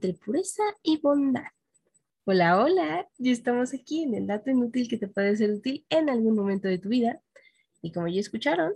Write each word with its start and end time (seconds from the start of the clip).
entre 0.00 0.14
pureza 0.14 0.62
y 0.82 0.98
bondad. 0.98 1.44
Hola, 2.24 2.58
hola, 2.58 3.06
ya 3.18 3.32
estamos 3.32 3.74
aquí 3.74 4.04
en 4.04 4.14
el 4.14 4.26
dato 4.26 4.50
inútil 4.50 4.88
que 4.88 4.96
te 4.96 5.08
puede 5.08 5.36
ser 5.36 5.50
útil 5.50 5.84
en 5.90 6.08
algún 6.08 6.34
momento 6.34 6.68
de 6.68 6.78
tu 6.78 6.88
vida. 6.88 7.20
Y 7.82 7.92
como 7.92 8.08
ya 8.08 8.18
escucharon, 8.18 8.72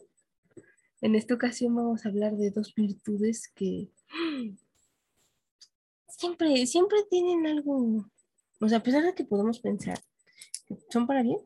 en 1.00 1.14
esta 1.14 1.32
ocasión 1.32 1.74
vamos 1.74 2.04
a 2.04 2.10
hablar 2.10 2.36
de 2.36 2.50
dos 2.50 2.74
virtudes 2.74 3.48
que 3.54 3.88
siempre, 6.08 6.66
siempre 6.66 6.98
tienen 7.08 7.46
algo, 7.46 8.04
o 8.60 8.68
sea, 8.68 8.78
a 8.78 8.82
pesar 8.82 9.02
de 9.02 9.14
que 9.14 9.24
podemos 9.24 9.60
pensar 9.60 9.98
que 10.66 10.76
son 10.90 11.06
para 11.06 11.22
bien, 11.22 11.38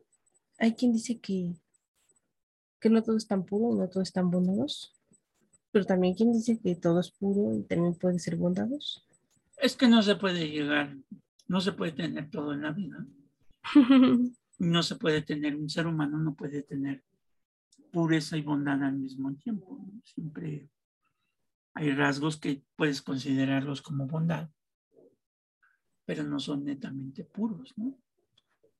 hay 0.57 0.73
quien 0.73 0.91
dice 0.91 1.19
que, 1.19 1.53
que 2.81 2.89
no 2.89 3.01
todo 3.01 3.15
es 3.15 3.27
tan 3.27 3.45
puro 3.45 3.73
no 3.73 3.87
todo 3.87 4.03
es 4.03 4.11
tan 4.11 4.29
bondadoso. 4.29 4.89
Pero 5.71 5.85
también 5.85 6.15
quien 6.15 6.33
dice 6.33 6.59
que 6.59 6.75
todo 6.75 6.99
es 6.99 7.11
puro 7.11 7.55
y 7.55 7.63
también 7.63 7.95
puede 7.95 8.19
ser 8.19 8.35
bondadoso. 8.35 9.07
Es 9.61 9.75
que 9.75 9.87
no 9.87 10.01
se 10.01 10.15
puede 10.15 10.49
llegar, 10.49 10.95
no 11.47 11.61
se 11.61 11.73
puede 11.73 11.91
tener 11.91 12.29
todo 12.29 12.53
en 12.53 12.61
la 12.61 12.71
vida. 12.71 13.05
no 14.59 14.83
se 14.83 14.95
puede 14.95 15.21
tener, 15.21 15.55
un 15.55 15.69
ser 15.69 15.87
humano 15.87 16.17
no 16.17 16.33
puede 16.35 16.63
tener 16.63 17.03
pureza 17.91 18.37
y 18.37 18.41
bondad 18.41 18.83
al 18.83 18.97
mismo 18.97 19.33
tiempo. 19.35 19.85
Siempre 20.03 20.69
hay 21.73 21.91
rasgos 21.91 22.37
que 22.37 22.63
puedes 22.75 23.01
considerarlos 23.01 23.81
como 23.81 24.05
bondad, 24.05 24.49
pero 26.05 26.23
no 26.23 26.39
son 26.39 26.65
netamente 26.65 27.23
puros, 27.23 27.73
¿no? 27.77 27.97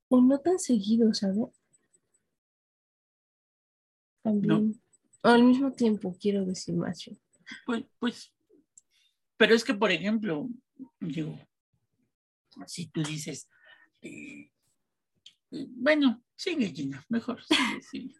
O 0.10 0.22
no 0.22 0.40
tan 0.40 0.60
seguido, 0.60 1.14
¿sabes? 1.14 1.50
También. 4.22 4.82
al 5.24 5.44
mismo 5.44 5.72
tiempo, 5.72 6.16
quiero 6.20 6.46
decir, 6.46 6.76
macho. 6.76 7.12
Pues, 7.66 7.86
pues, 8.00 8.34
pero 9.40 9.56
es 9.56 9.64
que, 9.64 9.74
por 9.74 9.90
ejemplo, 9.90 10.50
digo, 11.00 11.40
si 12.68 12.88
tú 12.88 13.02
dices, 13.02 13.48
eh, 14.02 14.52
eh, 15.52 15.68
bueno, 15.70 16.22
sigue 16.36 16.68
Gina, 16.68 17.02
mejor, 17.08 17.42
sigue, 17.42 17.82
sigue. 17.82 18.16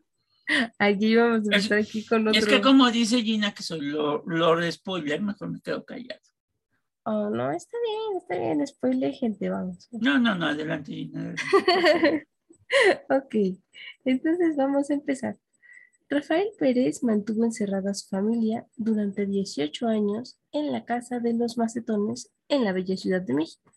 Aquí 0.80 1.18
vamos 1.18 1.50
a 1.52 1.58
estar 1.58 1.78
aquí 1.78 2.06
con 2.06 2.26
otro. 2.26 2.40
Es 2.40 2.48
que 2.48 2.62
como 2.62 2.90
dice 2.90 3.22
Gina 3.22 3.54
que 3.54 3.64
soy 3.64 3.82
Lord, 3.82 4.72
Spoiler, 4.72 5.22
mejor 5.22 5.52
me 5.52 5.60
quedo 5.60 5.84
callado. 5.84 6.22
Oh, 7.04 7.30
no, 7.30 7.52
está 7.52 7.78
bien, 7.86 8.18
está 8.18 8.38
bien, 8.38 8.66
spoiler, 8.66 9.14
gente, 9.14 9.50
vamos. 9.50 9.90
No, 9.92 10.20
no, 10.20 10.36
no, 10.36 10.46
adelante, 10.46 10.94
Gina. 10.94 11.36
ok, 13.10 13.36
entonces 14.06 14.56
vamos 14.56 14.90
a 14.90 14.94
empezar. 14.94 15.38
Rafael 16.12 16.50
Pérez 16.58 17.04
mantuvo 17.04 17.46
encerrada 17.46 17.92
a 17.92 17.94
su 17.94 18.08
familia 18.08 18.66
durante 18.78 19.28
18 19.28 19.88
años 19.88 20.40
en 20.52 20.72
la 20.72 20.84
casa 20.84 21.20
de 21.20 21.34
los 21.34 21.60
macetones 21.60 22.32
en 22.48 22.64
la 22.64 22.74
bella 22.74 22.98
Ciudad 22.98 23.22
de 23.22 23.36
México. 23.36 23.72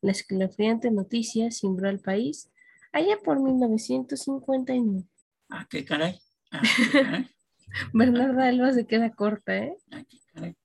La 0.00 0.12
escalofriante 0.12 0.92
noticia 0.92 1.50
cimbró 1.50 1.88
al 1.88 1.98
país 1.98 2.48
allá 2.92 3.18
por 3.24 3.42
1959. 3.42 5.02
Ah, 5.48 5.66
qué 5.68 5.84
caray. 5.84 6.16
Ah, 6.52 6.62
Bernarda 7.92 8.46
Alba 8.46 8.72
se 8.72 8.86
queda 8.86 9.10
corta, 9.10 9.58
¿eh? 9.58 9.76
Ah, 9.90 10.04
qué 10.08 10.18
caray. 10.32 10.56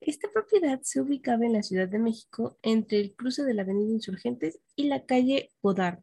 Esta 0.00 0.30
propiedad 0.30 0.78
se 0.82 1.00
ubicaba 1.00 1.46
en 1.46 1.54
la 1.54 1.62
Ciudad 1.62 1.88
de 1.88 1.98
México 1.98 2.58
entre 2.60 3.00
el 3.00 3.14
cruce 3.14 3.42
de 3.42 3.54
la 3.54 3.62
Avenida 3.62 3.92
Insurgentes 3.92 4.60
y 4.76 4.88
la 4.88 5.06
calle 5.06 5.48
Godard 5.62 6.00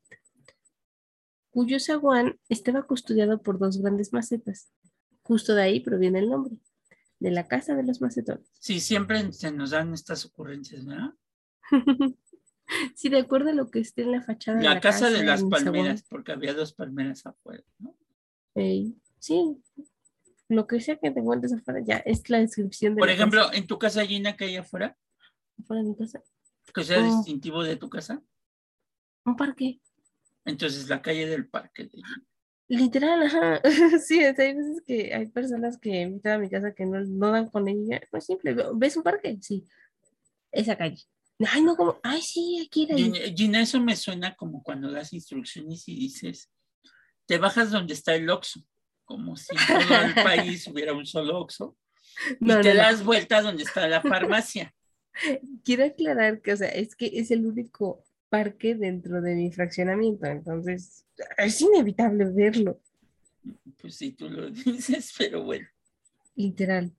cuyo 1.51 1.79
zaguán 1.79 2.39
estaba 2.49 2.83
custodiado 2.83 3.41
por 3.41 3.59
dos 3.59 3.77
grandes 3.81 4.13
macetas. 4.13 4.71
Justo 5.21 5.53
de 5.53 5.63
ahí 5.63 5.79
proviene 5.81 6.19
el 6.19 6.29
nombre, 6.29 6.55
de 7.19 7.31
la 7.31 7.47
casa 7.47 7.75
de 7.75 7.83
los 7.83 8.01
macetones. 8.01 8.49
Sí, 8.59 8.79
siempre 8.79 9.31
se 9.33 9.51
nos 9.51 9.71
dan 9.71 9.93
estas 9.93 10.25
ocurrencias, 10.25 10.85
¿verdad? 10.85 11.13
sí, 12.95 13.09
de 13.09 13.19
acuerdo 13.19 13.49
a 13.49 13.53
lo 13.53 13.69
que 13.69 13.79
esté 13.79 14.03
en 14.03 14.11
la 14.11 14.21
fachada. 14.21 14.61
La, 14.61 14.69
de 14.69 14.75
la 14.75 14.81
casa, 14.81 15.09
de 15.09 15.23
las 15.23 15.43
palmeras, 15.43 16.03
porque 16.09 16.31
había 16.31 16.53
dos 16.53 16.73
palmeras 16.73 17.25
afuera, 17.25 17.63
¿no? 17.79 17.95
sí, 19.19 19.61
lo 20.49 20.67
que 20.67 20.81
sea 20.81 20.97
que 20.97 21.11
te 21.11 21.19
encuentres 21.19 21.53
afuera, 21.53 21.79
ya 21.81 21.97
es 21.97 22.29
la 22.29 22.39
descripción 22.39 22.95
de 22.95 22.99
Por 22.99 23.09
ejemplo, 23.09 23.53
en 23.53 23.67
tu 23.67 23.79
casa, 23.79 24.05
Gina, 24.05 24.35
que 24.35 24.45
hay 24.45 24.57
afuera. 24.57 24.97
Afuera 25.57 25.83
de 25.83 25.89
mi 25.89 25.95
casa. 25.95 26.21
Que 26.73 26.83
sea 26.83 26.99
oh. 26.99 27.15
distintivo 27.17 27.63
de 27.63 27.77
tu 27.77 27.89
casa. 27.89 28.21
Un 29.23 29.35
parque. 29.35 29.79
Entonces, 30.45 30.89
la 30.89 31.01
calle 31.01 31.27
del 31.27 31.47
parque. 31.47 31.89
Literal, 32.67 33.23
ajá. 33.23 33.61
Sí, 34.05 34.23
hay 34.23 34.33
veces 34.33 34.81
que 34.85 35.13
hay 35.13 35.27
personas 35.27 35.77
que 35.77 36.01
invitan 36.01 36.33
a 36.33 36.37
mi 36.39 36.49
casa 36.49 36.73
que 36.73 36.85
no, 36.85 36.99
no 37.01 37.31
dan 37.31 37.49
con 37.49 37.67
ella. 37.67 38.01
No 38.11 38.19
es 38.19 38.25
simple. 38.25 38.55
¿Ves 38.75 38.97
un 38.97 39.03
parque? 39.03 39.37
Sí. 39.41 39.65
Esa 40.51 40.77
calle. 40.77 41.03
Ay, 41.47 41.63
no, 41.63 41.75
como, 41.75 41.99
ay, 42.03 42.21
sí, 42.21 42.63
aquí 42.65 42.87
era. 42.89 42.95
Gina, 43.35 43.61
eso 43.61 43.79
me 43.79 43.95
suena 43.95 44.35
como 44.35 44.63
cuando 44.63 44.91
das 44.91 45.13
instrucciones 45.13 45.87
y 45.87 45.95
dices, 45.95 46.51
te 47.25 47.37
bajas 47.37 47.71
donde 47.71 47.93
está 47.93 48.15
el 48.15 48.29
Oxxo, 48.29 48.63
como 49.05 49.35
si 49.35 49.55
en 49.55 49.87
todo 49.87 50.01
el 50.01 50.13
país 50.23 50.67
hubiera 50.67 50.93
un 50.93 51.05
solo 51.05 51.39
Oxxo, 51.39 51.77
y 52.39 52.47
te 52.47 52.73
das 52.75 53.03
vueltas 53.03 53.43
donde 53.43 53.63
está 53.63 53.87
la 53.87 54.01
farmacia. 54.01 54.73
Quiero 55.63 55.85
aclarar 55.85 56.41
que, 56.41 56.53
o 56.53 56.57
sea, 56.57 56.69
es 56.69 56.95
que 56.95 57.11
es 57.13 57.31
el 57.31 57.45
único 57.45 58.03
parque 58.31 58.75
dentro 58.75 59.21
de 59.21 59.35
mi 59.35 59.51
fraccionamiento, 59.51 60.25
entonces 60.25 61.05
es 61.37 61.61
inevitable 61.61 62.25
verlo. 62.25 62.79
Pues 63.79 63.95
sí, 63.95 64.13
tú 64.13 64.29
lo 64.29 64.49
dices, 64.49 65.13
pero 65.17 65.43
bueno. 65.43 65.67
Literal. 66.35 66.91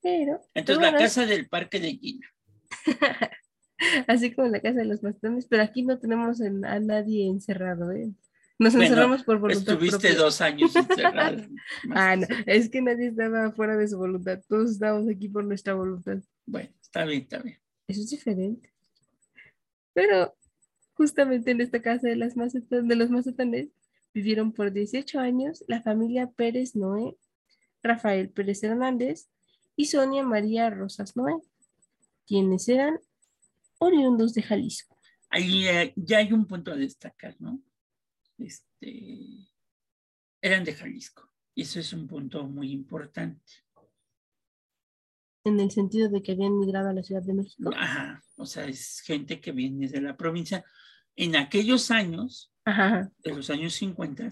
Pero. 0.00 0.40
Entonces 0.54 0.82
la 0.82 0.98
casa 0.98 1.26
del 1.26 1.46
parque 1.46 1.78
de 1.78 1.90
Gina. 1.90 2.26
Así 4.08 4.32
como 4.34 4.48
la 4.48 4.60
casa 4.60 4.78
de 4.78 4.86
los 4.86 5.02
bastones, 5.02 5.46
pero 5.46 5.62
aquí 5.62 5.82
no 5.82 5.98
tenemos 5.98 6.40
a 6.40 6.80
nadie 6.80 7.28
encerrado, 7.28 7.92
¿eh? 7.92 8.10
Nos 8.58 8.74
encerramos 8.74 9.22
por 9.22 9.38
voluntad. 9.38 9.74
Estuviste 9.74 10.14
dos 10.14 10.40
años 10.40 10.74
encerrado. 10.74 11.44
ah, 11.94 12.16
no, 12.16 12.26
es 12.46 12.68
que 12.70 12.82
nadie 12.82 13.08
estaba 13.08 13.52
fuera 13.52 13.76
de 13.76 13.86
su 13.86 13.98
voluntad, 13.98 14.40
todos 14.48 14.72
estábamos 14.72 15.08
aquí 15.08 15.28
por 15.28 15.44
nuestra 15.44 15.74
voluntad. 15.74 16.18
Bueno, 16.46 16.70
está 16.80 17.04
bien, 17.04 17.22
está 17.22 17.38
bien. 17.38 17.58
Eso 17.86 18.00
es 18.00 18.10
diferente. 18.10 18.72
Pero 19.92 20.34
Justamente 20.98 21.52
en 21.52 21.60
esta 21.60 21.80
casa 21.80 22.08
de, 22.08 22.16
las 22.16 22.34
de 22.34 22.96
los 22.96 23.08
macetanes 23.08 23.68
vivieron 24.12 24.52
por 24.52 24.72
18 24.72 25.20
años 25.20 25.64
la 25.68 25.80
familia 25.80 26.28
Pérez 26.28 26.74
Noé, 26.74 27.16
Rafael 27.84 28.30
Pérez 28.30 28.64
Hernández 28.64 29.28
y 29.76 29.84
Sonia 29.84 30.24
María 30.24 30.70
Rosas 30.70 31.16
Noé, 31.16 31.36
quienes 32.26 32.68
eran 32.68 32.98
oriundos 33.78 34.34
de 34.34 34.42
Jalisco. 34.42 34.98
Ahí 35.30 35.68
eh, 35.68 35.92
ya 35.94 36.18
hay 36.18 36.32
un 36.32 36.46
punto 36.46 36.72
a 36.72 36.76
destacar, 36.76 37.36
¿no? 37.38 37.62
Este, 38.36 39.46
eran 40.42 40.64
de 40.64 40.74
Jalisco. 40.74 41.30
Y 41.54 41.62
eso 41.62 41.78
es 41.78 41.92
un 41.92 42.08
punto 42.08 42.42
muy 42.42 42.72
importante. 42.72 43.52
En 45.44 45.60
el 45.60 45.70
sentido 45.70 46.08
de 46.08 46.24
que 46.24 46.32
habían 46.32 46.58
migrado 46.58 46.88
a 46.88 46.92
la 46.92 47.04
Ciudad 47.04 47.22
de 47.22 47.34
México. 47.34 47.70
Ajá, 47.76 48.20
o 48.34 48.46
sea, 48.46 48.64
es 48.64 48.98
gente 48.98 49.40
que 49.40 49.52
viene 49.52 49.86
de 49.86 50.00
la 50.00 50.16
provincia 50.16 50.64
en 51.18 51.34
aquellos 51.34 51.90
años, 51.90 52.52
de 52.64 53.34
los 53.34 53.50
años 53.50 53.74
50, 53.74 54.30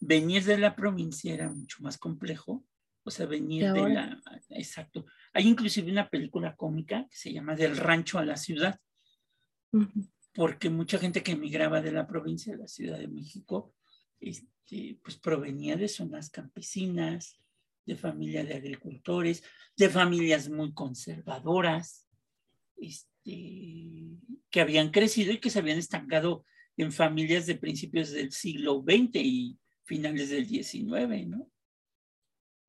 venir 0.00 0.44
de 0.44 0.58
la 0.58 0.74
provincia 0.74 1.32
era 1.32 1.48
mucho 1.48 1.78
más 1.80 1.96
complejo. 1.96 2.64
O 3.04 3.10
sea, 3.10 3.24
venir 3.26 3.72
de, 3.72 3.88
la... 3.88 4.20
Exacto. 4.50 5.06
Hay 5.32 5.46
inclusive 5.46 5.90
una 5.92 6.10
película 6.10 6.56
cómica 6.56 7.06
que 7.08 7.16
se 7.16 7.32
llama 7.32 7.54
Del 7.54 7.76
rancho 7.76 8.18
a 8.18 8.24
la 8.24 8.36
ciudad, 8.36 8.80
porque 10.34 10.70
mucha 10.70 10.98
gente 10.98 11.22
que 11.22 11.32
emigraba 11.32 11.80
de 11.80 11.92
la 11.92 12.06
provincia 12.06 12.52
de 12.52 12.58
la 12.58 12.68
Ciudad 12.68 12.98
de 12.98 13.08
México, 13.08 13.74
este, 14.18 14.98
pues 15.02 15.16
provenía 15.16 15.76
de 15.76 15.88
zonas 15.88 16.30
campesinas, 16.30 17.40
de 17.86 17.96
familia 17.96 18.44
de 18.44 18.54
agricultores, 18.54 19.44
de 19.76 19.88
familias 19.88 20.48
muy 20.48 20.74
conservadoras. 20.74 22.08
Este, 22.76 23.17
este, 23.28 24.38
que 24.50 24.60
habían 24.60 24.90
crecido 24.90 25.32
y 25.32 25.38
que 25.38 25.50
se 25.50 25.58
habían 25.58 25.78
estancado 25.78 26.44
en 26.76 26.92
familias 26.92 27.46
de 27.46 27.56
principios 27.56 28.10
del 28.10 28.32
siglo 28.32 28.82
XX 28.86 29.16
y 29.16 29.58
finales 29.84 30.30
del 30.30 30.46
XIX, 30.46 31.26
¿no? 31.26 31.50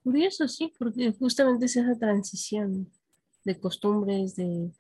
Curioso, 0.04 0.48
sí, 0.48 0.74
porque 0.78 1.14
justamente 1.14 1.66
es 1.66 1.76
esa 1.76 1.98
transición 1.98 2.90
de 3.44 3.60
costumbres, 3.60 4.36
de, 4.36 4.72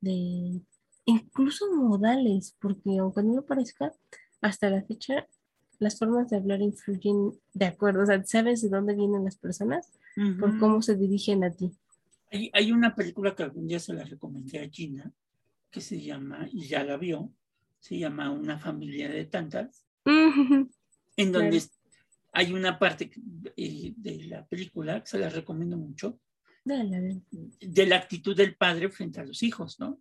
de 0.00 0.60
incluso 1.04 1.72
modales, 1.74 2.56
porque 2.60 2.98
aunque 2.98 3.22
no 3.22 3.36
lo 3.36 3.46
parezca, 3.46 3.92
hasta 4.40 4.70
la 4.70 4.82
fecha 4.82 5.26
las 5.78 5.98
formas 5.98 6.30
de 6.30 6.36
hablar 6.36 6.60
influyen 6.60 7.32
de 7.54 7.66
acuerdo, 7.66 8.02
o 8.02 8.06
sea, 8.06 8.24
sabes 8.24 8.62
de 8.62 8.68
dónde 8.68 8.94
vienen 8.94 9.24
las 9.24 9.36
personas 9.36 9.92
por 10.40 10.58
cómo 10.58 10.82
se 10.82 10.96
dirigen 10.96 11.44
a 11.44 11.50
ti. 11.50 11.70
Hay, 12.30 12.72
una 12.72 12.94
película 12.94 13.34
que 13.34 13.42
algún 13.42 13.66
día 13.66 13.78
se 13.78 13.94
la 13.94 14.04
recomendé 14.04 14.60
a 14.60 14.68
Gina, 14.68 15.10
que 15.70 15.80
se 15.80 16.00
llama, 16.00 16.46
y 16.52 16.66
ya 16.66 16.84
la 16.84 16.96
vio, 16.96 17.32
se 17.78 17.98
llama 17.98 18.30
Una 18.30 18.58
familia 18.58 19.08
de 19.08 19.24
tantas, 19.24 19.86
en 20.04 21.32
donde 21.32 21.62
hay 22.32 22.52
una 22.52 22.78
parte 22.78 23.10
eh, 23.56 23.94
de 23.96 24.24
la 24.24 24.46
película, 24.46 25.02
que 25.02 25.10
se 25.10 25.18
la 25.18 25.30
recomiendo 25.30 25.76
mucho, 25.76 26.20
de 26.64 27.86
la 27.86 27.96
actitud 27.96 28.36
del 28.36 28.56
padre 28.56 28.90
frente 28.90 29.20
a 29.20 29.24
los 29.24 29.42
hijos, 29.42 29.80
¿no? 29.80 30.00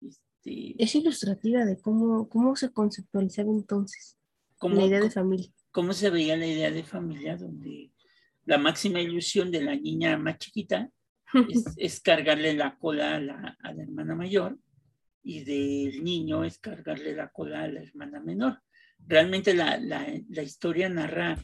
Este, 0.00 0.82
es 0.82 0.94
ilustrativa 0.94 1.64
de 1.64 1.80
cómo, 1.80 2.28
cómo 2.28 2.54
se 2.54 2.72
conceptualizaba 2.72 3.50
entonces 3.50 4.16
la 4.62 4.84
idea 4.84 5.00
de 5.00 5.10
familia. 5.10 5.50
Cómo 5.72 5.92
se 5.92 6.10
veía 6.10 6.36
la 6.36 6.46
idea 6.46 6.70
de 6.70 6.84
familia, 6.84 7.36
donde 7.36 7.90
la 8.44 8.58
máxima 8.58 9.00
ilusión 9.00 9.50
de 9.50 9.62
la 9.62 9.74
niña 9.74 10.16
más 10.16 10.38
chiquita 10.38 10.90
es, 11.76 12.00
cargarle 12.00 12.54
la 12.54 12.76
cola 12.78 13.16
a 13.16 13.20
la, 13.20 13.56
a 13.60 13.72
la, 13.72 13.82
hermana 13.82 14.14
mayor 14.14 14.58
y 15.22 15.44
del 15.44 16.04
niño 16.04 16.44
es 16.44 16.58
cargarle 16.58 17.14
la 17.14 17.30
cola 17.30 17.62
a 17.62 17.68
la 17.68 17.82
hermana 17.82 18.20
menor. 18.20 18.60
Realmente 18.98 19.54
la, 19.54 19.78
la, 19.78 20.06
la 20.28 20.42
historia 20.42 20.88
narra 20.88 21.36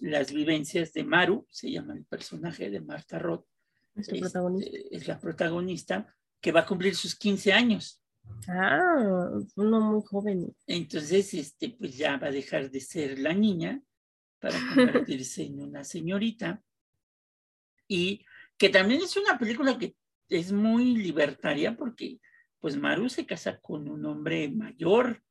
las 0.00 0.32
vivencias 0.32 0.92
de 0.92 1.04
Maru, 1.04 1.46
se 1.50 1.70
llama 1.70 1.94
el 1.94 2.04
personaje 2.04 2.70
de 2.70 2.80
Marta 2.80 3.18
Roth, 3.18 3.46
es, 3.94 4.08
es, 4.08 5.08
la 5.08 5.18
protagonista, 5.18 6.14
que 6.40 6.52
va 6.52 6.60
a 6.60 6.66
cumplir 6.66 6.94
sus 6.94 7.14
15 7.14 7.52
años. 7.52 8.02
Ah, 8.48 9.30
uno 9.56 9.80
muy 9.80 10.02
joven. 10.04 10.54
Entonces, 10.66 11.32
este, 11.32 11.70
pues 11.70 11.96
ya 11.96 12.18
va 12.18 12.26
a 12.26 12.32
dejar 12.32 12.70
de 12.70 12.80
ser 12.80 13.18
la 13.18 13.32
niña 13.32 13.80
para 14.38 14.58
convertirse 14.74 15.44
en 15.46 15.60
una 15.60 15.84
señorita. 15.84 16.62
Y 17.88 18.24
que 18.58 18.68
también 18.68 19.02
es 19.02 19.16
una 19.16 19.38
película 19.38 19.78
que 19.78 19.94
es 20.28 20.52
muy 20.52 20.96
libertaria 20.96 21.76
porque 21.76 22.20
pues 22.60 22.76
Maru 22.76 23.08
se 23.08 23.26
casa 23.26 23.58
con 23.60 23.88
un 23.88 24.04
hombre 24.06 24.48
mayor 24.48 25.22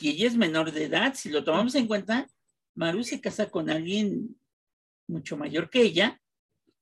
y 0.00 0.10
ella 0.10 0.28
es 0.28 0.36
menor 0.36 0.72
de 0.72 0.84
edad. 0.84 1.14
Si 1.14 1.28
lo 1.28 1.44
tomamos 1.44 1.74
en 1.74 1.86
cuenta, 1.86 2.28
Maru 2.74 3.02
se 3.04 3.20
casa 3.20 3.50
con 3.50 3.70
alguien 3.70 4.36
mucho 5.06 5.36
mayor 5.36 5.70
que 5.70 5.82
ella. 5.82 6.20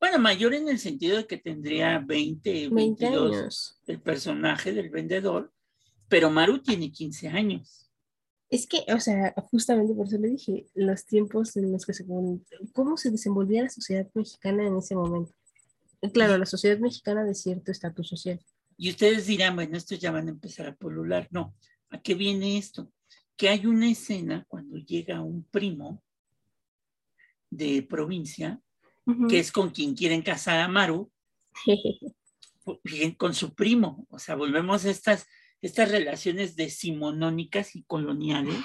Bueno, 0.00 0.18
mayor 0.18 0.54
en 0.54 0.68
el 0.68 0.78
sentido 0.78 1.18
de 1.18 1.26
que 1.26 1.36
tendría 1.36 1.98
20, 2.00 2.68
22 2.70 3.36
años. 3.36 3.80
el 3.86 4.00
personaje 4.00 4.72
del 4.72 4.90
vendedor, 4.90 5.52
pero 6.08 6.30
Maru 6.30 6.60
tiene 6.60 6.90
15 6.90 7.28
años. 7.28 7.90
Es 8.50 8.66
que, 8.66 8.84
o 8.92 9.00
sea, 9.00 9.32
justamente 9.50 9.94
por 9.94 10.06
eso 10.06 10.18
le 10.18 10.28
dije, 10.28 10.66
los 10.74 11.06
tiempos 11.06 11.56
en 11.56 11.72
los 11.72 11.86
que 11.86 11.94
se... 11.94 12.04
¿Cómo 12.74 12.96
se 12.98 13.10
desenvolvía 13.10 13.62
la 13.62 13.70
sociedad 13.70 14.06
mexicana 14.12 14.66
en 14.66 14.76
ese 14.76 14.94
momento? 14.94 15.32
Claro, 16.10 16.36
la 16.36 16.46
sociedad 16.46 16.78
mexicana 16.78 17.24
de 17.24 17.34
cierto 17.34 17.70
estatus 17.70 18.08
social. 18.08 18.40
Y 18.76 18.90
ustedes 18.90 19.26
dirán, 19.26 19.54
bueno, 19.54 19.76
estos 19.76 20.00
ya 20.00 20.10
van 20.10 20.26
a 20.26 20.30
empezar 20.30 20.66
a 20.66 20.74
polular. 20.74 21.28
No, 21.30 21.54
¿a 21.90 22.00
qué 22.00 22.14
viene 22.14 22.58
esto? 22.58 22.92
Que 23.36 23.48
hay 23.48 23.66
una 23.66 23.88
escena 23.88 24.44
cuando 24.48 24.78
llega 24.78 25.20
un 25.20 25.44
primo 25.44 26.02
de 27.50 27.82
provincia, 27.82 28.60
que 29.28 29.38
es 29.38 29.52
con 29.52 29.70
quien 29.70 29.94
quieren 29.94 30.22
casar 30.22 30.58
a 30.60 30.68
Maru, 30.68 31.10
con 33.16 33.34
su 33.34 33.54
primo. 33.54 34.06
O 34.10 34.18
sea, 34.18 34.34
volvemos 34.34 34.84
a 34.84 34.90
estas, 34.90 35.26
estas 35.60 35.90
relaciones 35.90 36.56
decimonónicas 36.56 37.76
y 37.76 37.84
coloniales, 37.84 38.56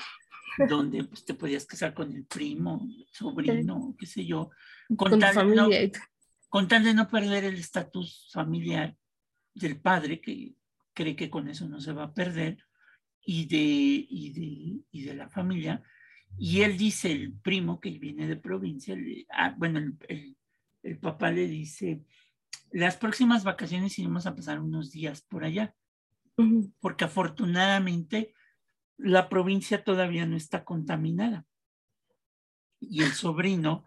donde 0.69 1.04
pues, 1.04 1.25
te 1.25 1.36
podías 1.36 1.66
casar 1.66 1.94
con 1.94 2.16
el 2.16 2.25
primo, 2.25 2.88
sobrino, 3.12 3.95
qué 4.00 4.06
sé 4.07 4.25
yo, 4.25 4.50
con, 4.95 5.19
tal, 5.19 5.34
familia. 5.34 5.92
Con 6.57 6.68
tal 6.68 6.83
de 6.83 6.95
no 6.95 7.07
perder 7.07 7.44
el 7.44 7.59
estatus 7.59 8.31
familiar 8.33 8.98
del 9.54 9.80
padre, 9.80 10.19
que 10.19 10.56
cree 10.92 11.15
que 11.15 11.30
con 11.30 11.48
eso 11.48 11.69
no 11.69 11.80
se 11.80 11.94
va 11.94 12.06
a 12.06 12.13
perder, 12.15 12.57
y 13.21 13.45
de, 13.45 14.07
y 14.09 14.33
de, 14.33 14.83
y 14.89 15.04
de 15.04 15.13
la 15.13 15.30
familia. 15.30 15.83
Y 16.36 16.62
él 16.62 16.75
dice, 16.75 17.12
el 17.12 17.31
primo 17.31 17.80
que 17.80 17.92
viene 18.00 18.27
de 18.27 18.38
provincia, 18.38 18.98
ah, 19.33 19.54
bueno, 19.56 19.77
el, 20.07 20.36
el, 20.81 20.98
papá 20.98 21.30
le 21.30 21.48
dice, 21.48 22.01
las 22.71 22.98
próximas 22.98 23.44
vacaciones 23.44 24.00
iremos 24.00 24.25
a 24.25 24.33
pasar 24.33 24.60
unos 24.60 24.89
días 24.89 25.21
por 25.21 25.44
allá, 25.44 25.75
porque 26.80 27.06
afortunadamente 27.06 28.33
la 28.98 29.30
provincia 29.30 29.83
todavía 29.83 30.25
no 30.25 30.36
está 30.36 30.65
contaminada. 30.65 31.45
Y 32.80 33.03
el 33.03 33.12
sobrino 33.12 33.86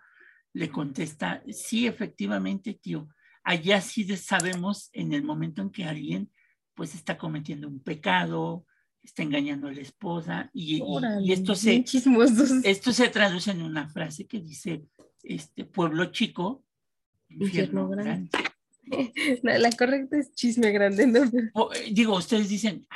le 0.52 0.70
contesta, 0.70 1.42
sí, 1.50 1.86
efectivamente, 1.86 2.74
tío, 2.74 3.08
allá 3.42 3.80
sí 3.80 4.04
sabemos 4.16 4.90
en 4.92 5.12
el 5.12 5.22
momento 5.22 5.62
en 5.62 5.70
que 5.70 5.84
alguien 5.84 6.30
pues 6.74 6.94
está 6.94 7.18
cometiendo 7.18 7.68
un 7.68 7.80
pecado, 7.80 8.64
está 9.02 9.22
engañando 9.22 9.68
a 9.68 9.72
la 9.72 9.80
esposa 9.80 10.50
y, 10.52 10.82
esto, 11.30 11.54
se, 11.54 11.84
esto 12.64 12.92
se 12.92 13.08
traduce 13.08 13.50
en 13.50 13.62
una 13.62 13.88
frase 13.88 14.26
que 14.26 14.40
dice, 14.40 14.84
este 15.22 15.64
pueblo 15.64 16.06
chico, 16.06 16.64
infierno, 17.28 17.88
grande. 17.88 18.30
la 19.42 19.70
correcta 19.72 20.18
es 20.18 20.34
chisme 20.34 20.70
grande, 20.72 21.06
¿no? 21.06 21.20
Eh, 21.74 21.90
digo, 21.92 22.16
ustedes 22.16 22.48
dicen, 22.48 22.86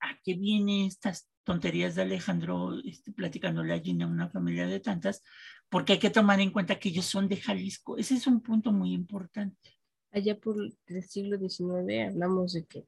¿a, 0.00 0.18
qué 0.24 0.34
vienen 0.34 0.86
estas 0.86 1.28
tonterías 1.44 1.94
de 1.94 2.02
Alejandro 2.02 2.78
este, 2.84 3.12
platicándole 3.12 3.74
a 3.74 3.80
Gina, 3.80 4.06
una 4.06 4.28
familia 4.28 4.66
de 4.66 4.80
tantas? 4.80 5.22
Porque 5.68 5.94
hay 5.94 5.98
que 5.98 6.10
tomar 6.10 6.40
en 6.40 6.50
cuenta 6.50 6.78
que 6.78 6.90
ellos 6.90 7.06
son 7.06 7.28
de 7.28 7.36
Jalisco. 7.36 7.96
Ese 7.96 8.14
es 8.14 8.26
un 8.26 8.40
punto 8.40 8.72
muy 8.72 8.92
importante 8.92 9.76
allá 10.16 10.38
por 10.38 10.56
el 10.86 11.02
siglo 11.04 11.38
XIX 11.38 12.08
hablamos 12.08 12.54
de 12.54 12.64
que 12.64 12.86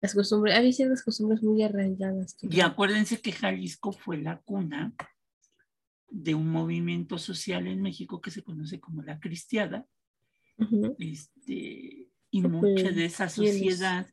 las 0.00 0.14
costumbres, 0.14 0.54
había 0.54 0.72
ciertas 0.72 1.02
costumbres 1.02 1.42
muy 1.42 1.62
arraigadas. 1.62 2.36
Y 2.42 2.60
acuérdense 2.60 3.20
que 3.20 3.32
Jalisco 3.32 3.92
fue 3.92 4.18
la 4.18 4.40
cuna 4.42 4.94
de 6.08 6.36
un 6.36 6.48
movimiento 6.50 7.18
social 7.18 7.66
en 7.66 7.82
México 7.82 8.20
que 8.20 8.30
se 8.30 8.44
conoce 8.44 8.78
como 8.78 9.02
la 9.02 9.18
cristiada. 9.18 9.86
este, 10.98 12.08
y 12.30 12.42
mucha 12.42 12.90
de 12.90 13.04
esa 13.06 13.28
sociedad 13.28 14.06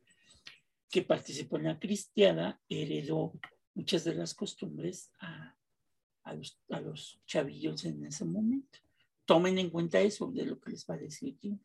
que 0.90 1.02
participó 1.02 1.58
en 1.58 1.64
la 1.64 1.78
cristiada 1.78 2.60
heredó 2.68 3.32
muchas 3.74 4.02
de 4.04 4.14
las 4.14 4.34
costumbres 4.34 5.12
a, 5.20 5.55
los, 6.34 6.58
a 6.70 6.80
los 6.80 7.20
chavillos 7.26 7.84
en 7.84 8.04
ese 8.04 8.24
momento. 8.24 8.78
Tomen 9.24 9.58
en 9.58 9.70
cuenta 9.70 10.00
eso 10.00 10.30
de 10.30 10.46
lo 10.46 10.60
que 10.60 10.70
les 10.70 10.86
va 10.88 10.94
a 10.94 10.98
decir 10.98 11.34
aquí. 11.36 11.58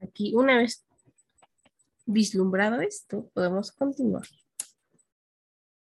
Aquí, 0.00 0.34
una 0.34 0.58
vez 0.58 0.84
vislumbrado 2.06 2.80
esto, 2.80 3.30
podemos 3.32 3.72
continuar. 3.72 4.26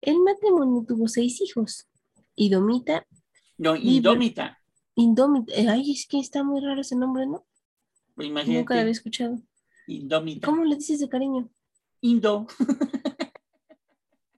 El 0.01 0.19
matrimonio 0.19 0.83
tuvo 0.87 1.07
seis 1.07 1.41
hijos. 1.41 1.87
Idomita. 2.35 3.05
No, 3.57 3.75
Indomita. 3.75 4.59
Indomita. 4.95 5.53
Eh, 5.53 5.67
ay, 5.67 5.91
es 5.91 6.07
que 6.07 6.19
está 6.19 6.43
muy 6.43 6.61
raro 6.61 6.81
ese 6.81 6.95
nombre, 6.95 7.25
¿no? 7.27 7.45
Pues 8.15 8.29
Nunca 8.47 8.75
lo 8.75 8.81
había 8.81 8.91
escuchado. 8.91 9.41
Indomita. 9.87 10.47
¿Cómo 10.47 10.63
le 10.63 10.75
dices 10.75 10.99
de 10.99 11.09
cariño? 11.09 11.49
Indo. 12.01 12.47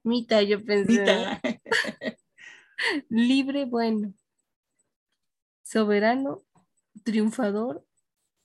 Mita, 0.04 0.42
yo 0.42 0.64
pensé. 0.64 1.00
Mita. 1.00 1.42
Libre, 3.10 3.66
bueno. 3.66 4.14
Soberano, 5.64 6.42
triunfador, 7.04 7.86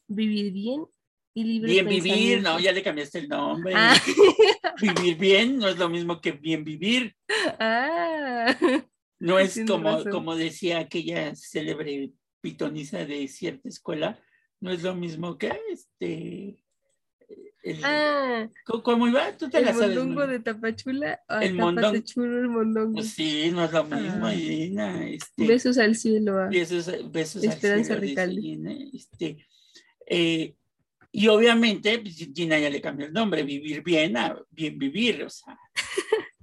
vivir 0.06 0.52
bien 0.52 0.86
bien 1.42 1.86
vivir, 1.86 2.42
no, 2.42 2.58
ya 2.58 2.72
le 2.72 2.82
cambiaste 2.82 3.20
el 3.20 3.28
nombre. 3.28 3.72
Ah. 3.76 3.96
Vivir 4.80 5.16
bien 5.16 5.58
no 5.58 5.68
es 5.68 5.78
lo 5.78 5.88
mismo 5.88 6.20
que 6.20 6.32
bien 6.32 6.64
vivir. 6.64 7.14
Ah. 7.58 8.56
No 9.18 9.38
es 9.38 9.60
como, 9.66 10.04
como 10.04 10.36
decía 10.36 10.78
aquella 10.78 11.34
célebre 11.34 12.12
pitoniza 12.40 13.04
de 13.04 13.26
cierta 13.26 13.68
escuela, 13.68 14.20
no 14.60 14.70
es 14.70 14.82
lo 14.82 14.94
mismo 14.94 15.36
que 15.36 15.52
este. 15.70 16.64
El, 17.62 17.84
ah, 17.84 18.48
¿Cómo 18.64 19.08
iba? 19.08 19.36
Tú 19.36 19.50
te 19.50 19.58
el 19.58 19.64
la 19.64 19.74
sabes. 19.74 19.96
mondongo 19.96 20.26
de 20.26 20.38
Tapachula. 20.38 21.20
el 21.40 21.54
mondongo. 21.54 21.96
el 21.96 22.48
mondongo. 22.48 22.94
Pues 22.94 23.10
sí, 23.10 23.50
no 23.52 23.64
es 23.64 23.72
lo 23.72 23.84
mismo, 23.84 24.26
ah. 24.26 25.04
Este, 25.04 25.46
besos 25.46 25.76
al 25.78 25.96
cielo. 25.96 26.48
Besos, 26.50 26.86
besos 27.10 27.42
Esperanza 27.42 27.94
al 27.94 28.08
cielo. 28.08 28.70
Este, 28.92 29.44
eh, 30.06 30.54
y 31.10 31.28
obviamente, 31.28 31.98
pues, 31.98 32.16
Gina 32.34 32.58
ya 32.58 32.70
le 32.70 32.80
cambió 32.80 33.06
el 33.06 33.12
nombre, 33.12 33.42
vivir 33.42 33.82
bien 33.82 34.16
a 34.16 34.40
bien 34.50 34.78
vivir, 34.78 35.24
o 35.24 35.30
sea. 35.30 35.58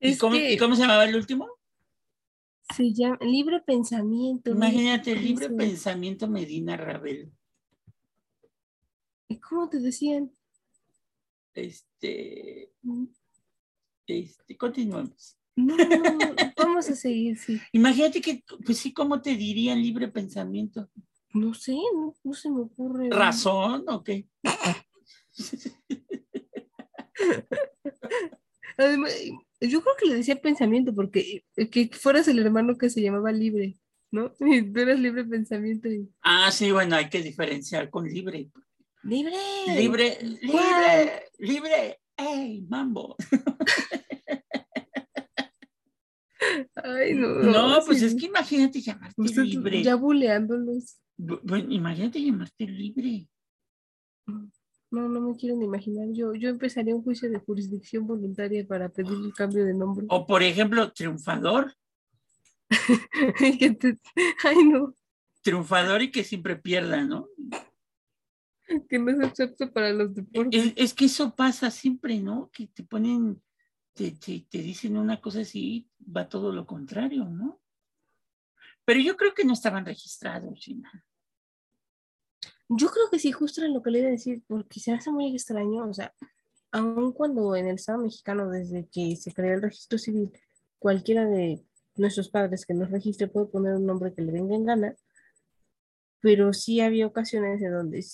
¿Y, 0.00 0.16
cómo, 0.16 0.34
se 0.36 0.82
llamaba 0.82 1.04
el 1.04 1.14
último? 1.14 1.48
Se 2.74 2.92
llama 2.92 3.18
Libre 3.20 3.60
Pensamiento. 3.60 4.50
Imagínate, 4.50 5.14
Libre 5.14 5.50
Pensamiento 5.50 6.26
Medina 6.28 6.76
Rabel. 6.76 7.30
¿Y 9.30 9.38
cómo 9.38 9.68
te 9.68 9.78
decían? 9.78 10.32
Este. 11.54 12.72
Mm. 12.82 13.06
Este, 14.08 14.56
continuemos. 14.56 15.38
No, 15.54 15.76
vamos 16.56 16.90
a 16.90 16.96
seguir, 16.96 17.38
sí. 17.38 17.60
Imagínate 17.72 18.20
que, 18.20 18.42
pues 18.66 18.78
sí, 18.78 18.92
¿cómo 18.92 19.22
te 19.22 19.36
dirían 19.36 19.80
libre 19.80 20.08
pensamiento? 20.08 20.90
No 21.32 21.54
sé, 21.54 21.76
no, 21.94 22.34
se 22.34 22.50
me 22.50 22.62
ocurre. 22.62 23.08
¿Razón 23.08 23.84
o 23.86 24.02
qué? 24.02 24.26
Además, 28.76 29.12
yo 29.60 29.80
creo 29.80 29.94
que 29.96 30.06
le 30.06 30.16
decía 30.16 30.42
pensamiento 30.42 30.92
porque 30.92 31.44
que 31.70 31.88
fueras 31.92 32.26
el 32.26 32.40
hermano 32.40 32.76
que 32.76 32.90
se 32.90 33.00
llamaba 33.00 33.30
libre. 33.30 33.78
¿no? 34.10 34.32
Y 34.40 34.72
tú 34.72 34.80
eres 34.80 34.98
libre 34.98 35.24
pensamiento. 35.24 35.88
Ah, 36.22 36.50
sí, 36.50 36.72
bueno, 36.72 36.96
hay 36.96 37.08
que 37.08 37.22
diferenciar 37.22 37.90
con 37.90 38.08
libre. 38.08 38.50
Libre. 39.02 39.36
Libre, 39.66 40.18
libre, 40.22 41.22
libre. 41.38 42.00
¡Ey, 42.16 42.62
mambo! 42.68 43.16
Ay, 46.74 47.14
no. 47.14 47.28
No, 47.28 47.78
pues 47.86 48.02
es 48.02 48.14
que 48.14 48.26
imagínate 48.26 48.80
llamarte 48.80 49.42
libre. 49.42 49.82
Ya 49.82 49.94
buleándolos. 49.94 50.98
Bueno, 51.16 51.72
imagínate 51.72 52.22
llamarte 52.22 52.66
libre. 52.66 53.28
No, 54.90 55.08
no 55.08 55.20
me 55.20 55.36
quiero 55.36 55.56
ni 55.56 55.64
imaginar. 55.64 56.08
Yo, 56.12 56.34
yo 56.34 56.48
empezaría 56.48 56.94
un 56.94 57.02
juicio 57.02 57.30
de 57.30 57.38
jurisdicción 57.38 58.06
voluntaria 58.06 58.66
para 58.66 58.88
pedir 58.88 59.12
el 59.12 59.32
cambio 59.32 59.64
de 59.64 59.74
nombre. 59.74 60.06
O 60.08 60.26
por 60.26 60.42
ejemplo, 60.42 60.92
triunfador. 60.92 61.74
Ay, 64.44 64.64
no. 64.64 64.94
Triunfador 65.42 66.02
y 66.02 66.10
que 66.10 66.24
siempre 66.24 66.56
pierda, 66.56 67.02
¿no? 67.02 67.28
Que 68.88 68.98
no 68.98 69.10
es 69.10 69.40
apto 69.40 69.72
para 69.72 69.92
los 69.92 70.14
deportes. 70.14 70.72
Es, 70.76 70.94
que 70.94 71.06
eso 71.06 71.34
pasa 71.34 71.70
siempre, 71.70 72.20
¿no? 72.20 72.50
Que 72.52 72.68
te 72.68 72.82
ponen, 72.82 73.42
te, 73.94 74.12
te, 74.12 74.46
te 74.48 74.58
dicen 74.58 74.96
una 74.96 75.20
cosa 75.20 75.40
así, 75.40 75.88
va 76.00 76.28
todo 76.28 76.52
lo 76.52 76.66
contrario, 76.66 77.24
¿no? 77.24 77.60
Pero 78.84 79.00
yo 79.00 79.16
creo 79.16 79.34
que 79.34 79.44
no 79.44 79.52
estaban 79.52 79.84
registrados, 79.84 80.58
Gina. 80.58 81.04
Yo 82.68 82.88
creo 82.88 83.10
que 83.10 83.18
sí, 83.18 83.32
justo 83.32 83.64
en 83.64 83.74
lo 83.74 83.82
que 83.82 83.90
le 83.90 83.98
iba 83.98 84.08
a 84.08 84.12
decir, 84.12 84.42
porque 84.46 84.78
se 84.78 84.92
hace 84.92 85.10
muy 85.10 85.32
extraño, 85.32 85.88
o 85.88 85.94
sea, 85.94 86.14
aun 86.70 87.12
cuando 87.12 87.56
en 87.56 87.66
el 87.66 87.74
Estado 87.74 87.98
mexicano, 87.98 88.48
desde 88.48 88.88
que 88.88 89.16
se 89.16 89.32
creó 89.32 89.54
el 89.54 89.62
registro 89.62 89.98
civil, 89.98 90.30
cualquiera 90.78 91.24
de 91.26 91.64
nuestros 91.96 92.28
padres 92.28 92.64
que 92.64 92.74
nos 92.74 92.90
registre 92.90 93.26
puede 93.26 93.46
poner 93.46 93.74
un 93.74 93.86
nombre 93.86 94.14
que 94.14 94.22
le 94.22 94.32
venga 94.32 94.54
en 94.54 94.64
gana, 94.64 94.96
pero 96.20 96.52
sí 96.52 96.80
había 96.80 97.06
ocasiones 97.06 97.60
en 97.62 97.72
donde 97.72 98.04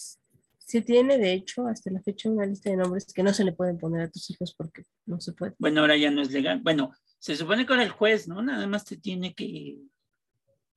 se 0.66 0.82
tiene, 0.82 1.16
de 1.16 1.32
hecho, 1.32 1.68
hasta 1.68 1.92
la 1.92 2.02
fecha 2.02 2.28
una 2.28 2.44
lista 2.44 2.68
de 2.68 2.76
nombres 2.76 3.06
que 3.14 3.22
no 3.22 3.32
se 3.32 3.44
le 3.44 3.52
pueden 3.52 3.78
poner 3.78 4.02
a 4.02 4.10
tus 4.10 4.28
hijos 4.30 4.52
porque 4.58 4.82
no 5.06 5.20
se 5.20 5.32
puede. 5.32 5.54
Bueno, 5.60 5.80
ahora 5.80 5.96
ya 5.96 6.10
no 6.10 6.22
es 6.22 6.32
legal. 6.32 6.60
Bueno, 6.60 6.90
se 7.20 7.36
supone 7.36 7.64
que 7.64 7.72
ahora 7.72 7.84
el 7.84 7.90
juez, 7.90 8.26
¿no? 8.26 8.42
Nada 8.42 8.66
más 8.66 8.84
te 8.84 8.96
tiene 8.96 9.32
que 9.32 9.78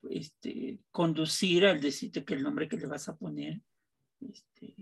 este, 0.08 0.78
conducir 0.92 1.66
al 1.66 1.80
decirte 1.80 2.24
que 2.24 2.34
el 2.34 2.44
nombre 2.44 2.68
que 2.68 2.76
le 2.76 2.86
vas 2.86 3.08
a 3.08 3.16
poner 3.16 3.60
este, 4.20 4.76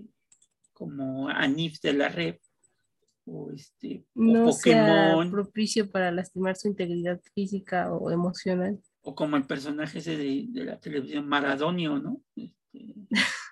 como 0.74 1.30
Anif 1.30 1.80
de 1.80 1.94
la 1.94 2.10
red 2.10 2.36
o 3.24 3.50
este 3.50 4.04
no 4.14 4.46
Pokémon 4.46 5.30
propicio 5.30 5.90
para 5.90 6.10
lastimar 6.10 6.56
su 6.56 6.68
integridad 6.68 7.20
física 7.34 7.92
o 7.92 8.10
emocional 8.10 8.80
o 9.02 9.14
como 9.14 9.36
el 9.36 9.44
personaje 9.44 9.98
ese 9.98 10.16
de, 10.16 10.48
la 10.64 10.80
televisión 10.80 11.28
Maradonio 11.28 11.98
no 11.98 12.22
este, 12.36 12.94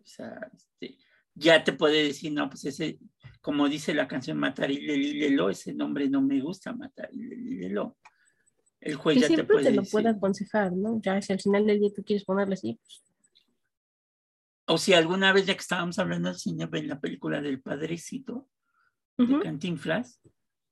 o 0.00 0.06
sea, 0.06 0.50
este, 0.52 0.96
ya 1.40 1.64
te 1.64 1.72
puede 1.72 2.04
decir 2.04 2.32
no 2.32 2.48
pues 2.48 2.64
ese 2.64 2.98
como 3.40 3.68
dice 3.68 3.94
la 3.94 4.06
canción 4.06 4.38
Matar 4.38 4.70
y 4.70 4.80
Lelo 4.80 5.50
ese 5.50 5.72
nombre 5.74 6.08
no 6.08 6.22
me 6.22 6.40
gusta 6.40 6.72
Matar 6.72 7.10
y 7.12 7.22
Lelo 7.56 7.96
el 8.80 8.94
juez 8.94 9.20
ya 9.20 9.28
te 9.28 9.44
puede 9.44 9.64
te 9.64 9.72
lo 9.72 9.82
puede 9.82 10.08
aconsejar 10.08 10.72
no 10.72 11.00
ya 11.02 11.20
si 11.20 11.32
al 11.32 11.40
final 11.40 11.66
del 11.66 11.80
día 11.80 11.90
tú 11.94 12.02
quieres 12.04 12.24
ponerle 12.24 12.54
así 12.54 12.78
pues 12.82 13.02
o 14.70 14.78
si 14.78 14.92
alguna 14.92 15.32
vez 15.32 15.46
ya 15.46 15.54
que 15.54 15.60
estábamos 15.62 15.98
hablando 15.98 16.28
del 16.28 16.38
cine, 16.38 16.68
en 16.72 16.88
la 16.88 17.00
película 17.00 17.40
del 17.40 17.60
padrecito 17.60 18.48
de 19.18 19.40
Cantinflas, 19.40 20.20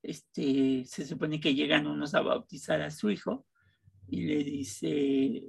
este, 0.05 0.85
se 0.85 1.05
supone 1.05 1.41
que 1.41 1.53
llegan 1.53 1.89
unos 1.89 2.15
a 2.15 2.21
bautizar 2.21 2.81
a 2.81 2.93
su 2.93 3.11
hijo 3.11 3.45
y 4.07 4.23
le 4.23 4.45
dice, 4.45 5.43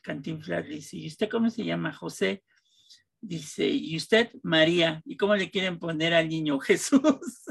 Cantinflas 0.00 0.66
le 0.66 0.76
dice, 0.76 0.96
¿y 0.96 1.06
usted 1.06 1.28
cómo 1.28 1.50
se 1.50 1.66
llama? 1.66 1.92
José. 1.92 2.42
Dice, 3.20 3.66
¿y 3.66 3.96
usted? 3.96 4.30
María. 4.42 5.02
¿Y 5.04 5.16
cómo 5.16 5.36
le 5.36 5.50
quieren 5.50 5.78
poner 5.78 6.14
al 6.14 6.28
niño 6.28 6.58
Jesús? 6.58 7.44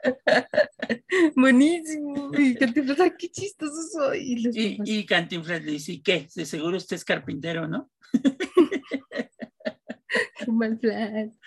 Buenísimo. 1.36 2.30
Y 2.36 2.54
Cantinflas, 2.54 3.12
qué 3.18 3.30
chistoso 3.30 3.82
soy. 3.92 4.50
Y, 4.52 4.78
y, 4.84 5.06
Cantinflas 5.06 5.64
le 5.64 5.72
dice, 5.72 5.92
¿y 5.92 6.02
qué? 6.02 6.28
De 6.34 6.44
seguro 6.44 6.76
usted 6.76 6.96
es 6.96 7.04
carpintero, 7.04 7.68
¿no? 7.68 7.90
mal 10.48 10.78
plan. 10.78 11.38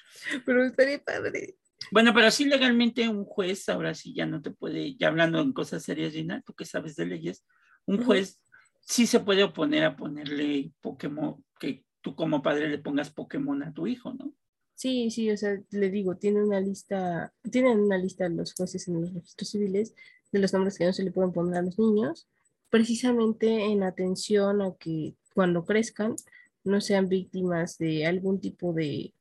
Pero 0.46 0.66
estaría 0.66 1.04
padre. 1.04 1.56
Bueno, 1.92 2.14
pero 2.14 2.32
sí 2.32 2.46
legalmente 2.46 3.08
un 3.10 3.26
juez, 3.26 3.68
ahora 3.68 3.94
sí 3.94 4.14
ya 4.14 4.26
no 4.26 4.42
te 4.42 4.52
puede, 4.52 4.96
ya 4.96 5.08
hablando 5.08 5.42
en 5.42 5.52
cosas 5.52 5.84
serias, 5.84 6.14
Gina, 6.14 6.42
tú 6.46 6.54
que 6.54 6.66
sabes 6.66 6.96
de 6.96 7.06
leyes, 7.06 7.46
un 7.86 8.04
juez 8.04 8.40
sí 8.82 9.08
se 9.08 9.20
puede 9.20 9.44
oponer 9.44 9.84
a 9.84 9.96
ponerle 9.96 10.72
Pokémon, 10.80 11.44
que 11.60 11.84
tú 12.02 12.16
como 12.16 12.42
padre 12.42 12.70
le 12.70 12.78
pongas 12.78 13.12
Pokémon 13.12 13.64
a 13.64 13.74
tu 13.74 13.88
hijo, 13.88 14.14
¿no? 14.14 14.34
Sí, 14.76 15.12
sí, 15.12 15.30
o 15.30 15.38
sea, 15.38 15.62
le 15.70 15.90
digo, 15.90 16.18
tiene 16.18 16.44
una 16.44 16.60
lista, 16.60 17.34
tienen 17.52 17.80
una 17.80 17.98
lista 17.98 18.28
los 18.30 18.54
jueces 18.54 18.88
en 18.88 19.02
los 19.02 19.14
registros 19.14 19.50
civiles 19.50 19.94
de 20.32 20.40
los 20.40 20.54
nombres 20.54 20.78
que 20.78 20.86
no 20.86 20.94
se 20.94 21.04
le 21.04 21.12
pueden 21.12 21.32
poner 21.32 21.58
a 21.58 21.62
los 21.62 21.78
niños, 21.78 22.28
precisamente 22.70 23.66
en 23.66 23.84
atención 23.84 24.62
a 24.62 24.74
que 24.76 25.14
cuando 25.36 25.66
crezcan 25.66 26.16
no 26.64 26.82
sean 26.82 27.10
víctimas 27.10 27.78
de 27.78 28.06
algún 28.06 28.40
tipo 28.40 28.74
de 28.74 29.14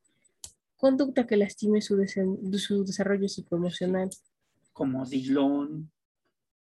conducta 0.77 1.27
que 1.27 1.37
lastime 1.37 1.83
su, 1.83 2.03
su 2.59 2.85
desarrollo 2.85 3.29
psicoemocional. 3.29 4.09
Como 4.73 5.05
Dilón, 5.05 5.91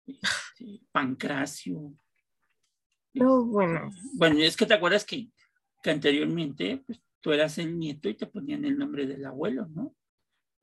este, 0.06 0.80
Pancracio. 0.92 1.92
No, 3.14 3.44
bueno. 3.44 3.90
Bueno, 4.14 4.40
es 4.40 4.56
que 4.56 4.66
te 4.66 4.74
acuerdas 4.74 5.04
que, 5.04 5.28
que 5.82 5.90
anteriormente 5.90 6.82
pues, 6.86 7.00
tú 7.20 7.32
eras 7.32 7.58
el 7.58 7.78
nieto 7.78 8.08
y 8.08 8.14
te 8.14 8.26
ponían 8.26 8.64
el 8.64 8.78
nombre 8.78 9.06
del 9.06 9.24
abuelo, 9.24 9.66
¿no? 9.68 9.94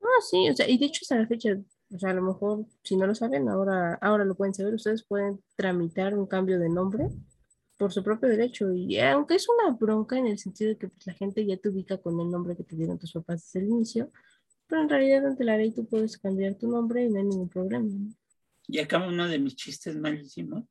Ah, 0.00 0.20
sí, 0.28 0.48
o 0.48 0.54
sea, 0.54 0.68
y 0.68 0.78
de 0.78 0.86
hecho 0.86 1.00
hasta 1.02 1.16
la 1.16 1.26
fecha, 1.26 1.50
o 1.92 1.98
sea, 1.98 2.10
a 2.10 2.14
lo 2.14 2.22
mejor 2.22 2.66
si 2.82 2.96
no 2.96 3.06
lo 3.06 3.14
saben, 3.14 3.48
ahora, 3.48 3.94
ahora 4.00 4.24
lo 4.24 4.34
pueden 4.34 4.54
saber, 4.54 4.74
ustedes 4.74 5.04
pueden 5.04 5.42
tramitar 5.56 6.16
un 6.16 6.26
cambio 6.26 6.58
de 6.58 6.68
nombre 6.68 7.08
por 7.76 7.92
su 7.92 8.02
propio 8.02 8.28
derecho. 8.28 8.72
Y 8.72 8.98
aunque 8.98 9.34
es 9.34 9.46
una 9.48 9.76
bronca 9.76 10.18
en 10.18 10.26
el 10.26 10.38
sentido 10.38 10.70
de 10.70 10.78
que 10.78 10.88
pues, 10.88 11.06
la 11.06 11.14
gente 11.14 11.44
ya 11.44 11.56
te 11.56 11.68
ubica 11.68 11.98
con 11.98 12.18
el 12.20 12.30
nombre 12.30 12.56
que 12.56 12.64
te 12.64 12.76
dieron 12.76 12.98
tus 12.98 13.12
papás 13.12 13.44
desde 13.44 13.66
el 13.66 13.72
inicio, 13.72 14.10
pero 14.66 14.82
en 14.82 14.88
realidad 14.88 15.26
ante 15.26 15.44
la 15.44 15.56
ley 15.56 15.72
tú 15.72 15.86
puedes 15.86 16.18
cambiar 16.18 16.54
tu 16.56 16.68
nombre 16.68 17.04
y 17.04 17.08
no 17.08 17.18
hay 17.18 17.24
ningún 17.24 17.48
problema. 17.48 17.88
Y 18.68 18.78
acá 18.80 19.06
uno 19.06 19.28
de 19.28 19.38
mis 19.38 19.54
chistes 19.54 19.96
malísimos, 19.96 20.64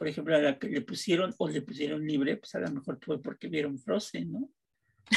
por 0.00 0.08
ejemplo, 0.08 0.34
a 0.34 0.38
la 0.38 0.58
que 0.58 0.66
le 0.66 0.80
pusieron 0.80 1.34
o 1.36 1.46
le 1.46 1.60
pusieron 1.60 2.06
libre, 2.06 2.38
pues 2.38 2.54
a 2.54 2.60
lo 2.60 2.70
mejor 2.70 2.98
fue 3.04 3.20
porque 3.20 3.48
vieron 3.48 3.78
Frozen, 3.78 4.32
¿no? 4.32 4.50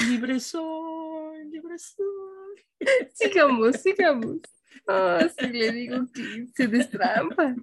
Libre 0.10 0.42
soy, 0.42 1.46
libre 1.50 1.80
soy. 1.80 2.66
sigamos, 3.14 3.78
sigamos. 3.78 4.40
Ah, 4.86 5.26
sí 5.40 5.48
le 5.48 5.72
digo 5.72 6.06
que 6.14 6.48
se 6.54 6.68
destrampa. 6.68 7.56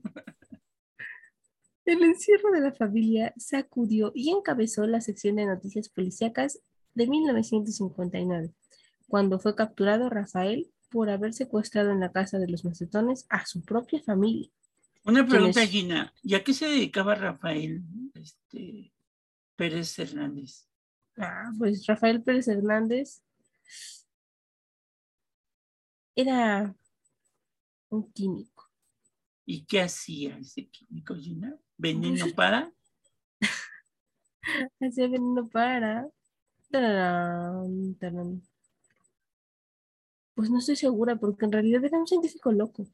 El 1.84 2.02
encierro 2.04 2.52
de 2.52 2.60
la 2.62 2.72
familia 2.72 3.34
sacudió 3.36 4.12
y 4.14 4.30
encabezó 4.30 4.86
la 4.86 5.02
sección 5.02 5.36
de 5.36 5.44
noticias 5.44 5.90
policíacas 5.90 6.62
de 6.94 7.06
1959, 7.06 8.54
cuando 9.08 9.38
fue 9.38 9.54
capturado 9.54 10.08
Rafael 10.08 10.72
por 10.88 11.10
haber 11.10 11.34
secuestrado 11.34 11.90
en 11.90 12.00
la 12.00 12.12
casa 12.12 12.38
de 12.38 12.48
los 12.48 12.64
macetones 12.64 13.26
a 13.28 13.44
su 13.44 13.62
propia 13.62 14.00
familia. 14.00 14.48
Una 15.04 15.26
pregunta, 15.26 15.66
Gina, 15.66 16.12
¿y 16.23 16.35
a 16.35 16.45
qué 16.45 16.52
se 16.52 16.66
dedicaba 16.66 17.14
Rafael 17.14 17.83
este, 18.14 18.92
Pérez 19.57 19.99
Hernández? 19.99 20.69
Ah, 21.16 21.50
pues 21.59 21.87
Rafael 21.87 22.23
Pérez 22.23 22.49
Hernández 22.49 23.23
era 26.14 26.75
un 27.88 28.12
químico. 28.12 28.71
¿Y 29.47 29.64
qué 29.64 29.83
hacía 29.83 30.37
ese 30.38 30.69
químico, 30.69 31.14
Gina? 31.14 31.57
¿Veneno 31.76 32.26
para? 32.37 32.73
Hacía 34.80 35.09
veneno 35.09 35.49
para. 35.49 36.09
Pues 40.35 40.50
no 40.50 40.59
estoy 40.59 40.76
segura, 40.76 41.16
porque 41.16 41.47
en 41.47 41.52
realidad 41.52 41.85
era 41.85 41.99
un 41.99 42.07
científico 42.07 42.52
loco. 42.52 42.87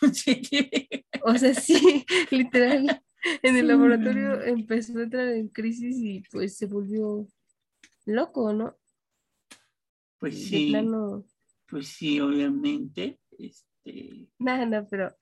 o 1.24 1.38
sea, 1.38 1.54
sí, 1.54 2.04
literal. 2.30 3.02
En 3.42 3.56
el 3.56 3.68
laboratorio 3.68 4.42
empezó 4.42 4.98
a 4.98 5.02
entrar 5.02 5.28
en 5.28 5.48
crisis 5.48 5.96
y 5.98 6.22
pues 6.30 6.58
se 6.58 6.66
volvió 6.66 7.26
loco, 8.04 8.52
¿no? 8.52 8.76
Pues 10.18 10.46
sí. 10.46 10.74
Pues 11.66 11.88
sí, 11.88 12.20
obviamente. 12.20 13.18
Este... 13.38 14.28
Nada, 14.38 14.86
pero 14.88 15.14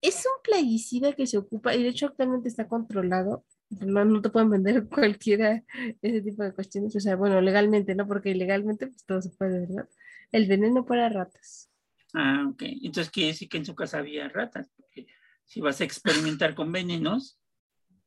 es 0.00 0.24
un 0.26 0.42
plaguicida 0.42 1.12
que 1.14 1.26
se 1.26 1.38
ocupa, 1.38 1.74
y 1.74 1.82
de 1.82 1.88
hecho 1.88 2.06
actualmente 2.06 2.48
está 2.48 2.68
controlado. 2.68 3.44
No, 3.70 4.04
no 4.04 4.22
te 4.22 4.30
pueden 4.30 4.50
vender 4.50 4.88
cualquiera 4.88 5.64
ese 6.02 6.22
tipo 6.22 6.42
de 6.42 6.52
cuestiones. 6.52 6.94
O 6.94 7.00
sea, 7.00 7.16
bueno, 7.16 7.40
legalmente, 7.40 7.94
¿no? 7.94 8.06
Porque 8.06 8.30
ilegalmente 8.30 8.86
pues 8.86 9.04
todo 9.04 9.22
se 9.22 9.30
puede, 9.30 9.60
¿verdad? 9.60 9.88
El 10.32 10.46
veneno 10.46 10.84
para 10.84 11.08
ratas. 11.08 11.70
Ah, 12.18 12.46
ok. 12.48 12.62
Entonces 12.62 13.10
quiere 13.10 13.28
decir 13.28 13.46
que 13.46 13.58
en 13.58 13.66
su 13.66 13.74
casa 13.74 13.98
había 13.98 14.26
ratas. 14.30 14.70
Porque 14.74 15.06
si 15.44 15.60
vas 15.60 15.82
a 15.82 15.84
experimentar 15.84 16.54
con 16.54 16.72
venenos, 16.72 17.38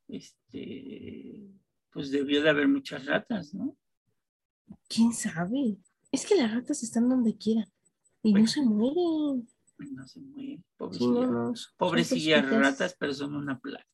este, 0.08 1.46
pues 1.92 2.10
debió 2.10 2.42
de 2.42 2.50
haber 2.50 2.66
muchas 2.66 3.06
ratas, 3.06 3.54
¿no? 3.54 3.76
¿Quién 4.88 5.12
sabe? 5.12 5.76
Es 6.10 6.26
que 6.26 6.34
las 6.34 6.52
ratas 6.52 6.82
están 6.82 7.08
donde 7.08 7.36
quiera 7.36 7.68
y 8.24 8.32
no 8.34 8.48
se 8.48 8.62
mueren. 8.62 9.48
No 9.78 10.08
se 10.08 10.20
mueren, 10.20 10.64
pobrecillas. 10.76 12.50
ratas, 12.50 12.96
pero 12.98 13.14
son 13.14 13.36
una 13.36 13.60
plaga. 13.60 13.86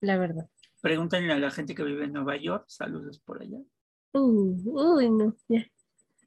La 0.00 0.16
verdad. 0.16 0.48
Pregúntenle 0.80 1.34
a 1.34 1.38
la 1.38 1.50
gente 1.50 1.74
que 1.74 1.84
vive 1.84 2.04
en 2.04 2.14
Nueva 2.14 2.38
York, 2.38 2.64
saludos 2.68 3.18
por 3.20 3.42
allá. 3.42 3.58
uy, 4.14 5.10
no, 5.10 5.36
ya. 5.48 5.70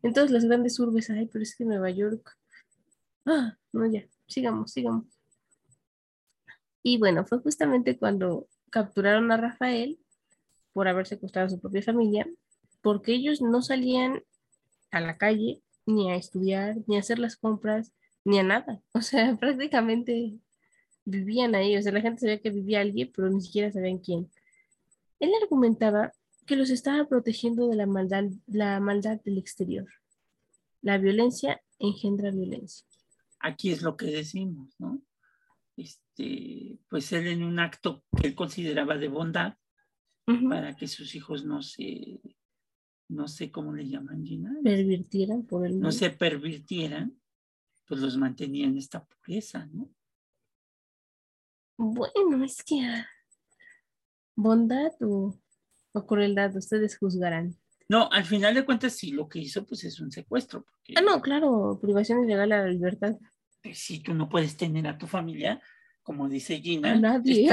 Entonces 0.04 0.30
las 0.32 0.46
grandes 0.46 0.80
urbes, 0.80 1.10
ay, 1.10 1.28
pero 1.32 1.42
es 1.42 1.56
que 1.56 1.66
Nueva 1.66 1.90
York. 1.90 2.38
Ah, 3.28 3.58
no, 3.74 3.86
ya, 3.92 4.08
sigamos, 4.26 4.72
sigamos. 4.72 5.06
Y 6.82 6.98
bueno, 6.98 7.26
fue 7.26 7.40
justamente 7.40 7.98
cuando 7.98 8.48
capturaron 8.70 9.30
a 9.34 9.38
Rafael 9.38 10.00
por 10.72 10.88
haber 10.88 11.08
secuestrado 11.08 11.48
a 11.48 11.50
su 11.50 11.60
propia 11.60 11.84
familia, 11.84 12.26
porque 12.82 13.14
ellos 13.14 13.42
no 13.42 13.62
salían 13.62 14.24
a 14.92 15.02
la 15.02 15.18
calle 15.18 15.62
ni 15.86 16.10
a 16.10 16.16
estudiar, 16.16 16.78
ni 16.88 16.96
a 16.96 17.02
hacer 17.02 17.20
las 17.20 17.36
compras, 17.36 17.92
ni 18.24 18.40
a 18.40 18.44
nada. 18.44 18.82
O 18.94 19.02
sea, 19.02 19.36
prácticamente 19.36 20.38
vivían 21.04 21.54
ahí. 21.54 21.76
O 21.76 21.82
sea, 21.82 21.92
la 21.92 22.00
gente 22.00 22.22
sabía 22.22 22.40
que 22.40 22.50
vivía 22.50 22.80
alguien, 22.80 23.12
pero 23.14 23.30
ni 23.30 23.42
siquiera 23.42 23.74
sabían 23.74 23.98
quién. 23.98 24.32
Él 25.20 25.32
argumentaba 25.42 26.14
que 26.46 26.56
los 26.56 26.70
estaba 26.70 27.04
protegiendo 27.10 27.68
de 27.68 27.76
la 27.76 27.88
maldad, 27.88 28.24
la 28.46 28.80
maldad 28.80 29.20
del 29.26 29.38
exterior. 29.38 29.88
La 30.82 30.98
violencia 30.98 31.62
engendra 31.80 32.32
violencia. 32.32 32.88
Aquí 33.40 33.72
es 33.72 33.82
lo 33.82 33.98
que 33.98 34.08
decimos, 34.08 34.76
¿no? 34.80 35.02
Este, 35.76 36.80
pues 36.90 37.12
él 37.14 37.28
en 37.28 37.44
un 37.44 37.60
acto 37.60 38.04
que 38.20 38.28
él 38.28 38.36
consideraba 38.36 38.98
de 38.98 39.08
bondad 39.08 39.56
para 40.50 40.76
que 40.76 40.88
sus 40.88 41.16
hijos 41.16 41.46
no 41.46 41.62
se, 41.62 42.20
no 43.10 43.28
sé 43.28 43.52
cómo 43.52 43.74
le 43.74 43.88
llaman, 43.88 44.26
Gina. 44.26 44.54
Pervirtieran 44.64 45.46
por 45.46 45.66
el 45.66 45.80
No 45.80 45.92
se 45.92 46.10
pervirtieran, 46.10 47.18
pues 47.88 48.02
los 48.02 48.18
mantenía 48.18 48.66
en 48.66 48.78
esta 48.78 49.06
pureza, 49.06 49.66
¿no? 49.68 49.90
Bueno, 51.78 52.44
es 52.44 52.64
que 52.64 52.82
ah, 52.82 53.08
bondad 54.36 54.92
o, 55.02 55.40
crueldad, 56.06 56.56
ustedes 56.56 56.98
juzgarán. 56.98 57.56
No, 57.90 58.10
al 58.12 58.26
final 58.26 58.54
de 58.54 58.66
cuentas 58.66 58.94
sí, 58.94 59.12
lo 59.12 59.30
que 59.30 59.40
hizo 59.40 59.66
pues 59.66 59.84
es 59.86 60.00
un 60.00 60.12
secuestro. 60.12 60.66
ah, 60.96 61.02
no, 61.02 61.22
claro, 61.22 61.80
privación 61.82 62.24
ilegal 62.24 62.52
a 62.52 62.64
la 62.64 62.70
libertad. 62.70 63.16
Si 63.74 64.00
tú 64.00 64.14
no 64.14 64.30
puedes 64.30 64.58
tener 64.58 64.88
a 64.88 64.98
tu 64.98 65.08
familia, 65.08 65.62
como 66.04 66.28
dice 66.28 66.60
Gina, 66.62 66.96
nadie, 66.96 67.50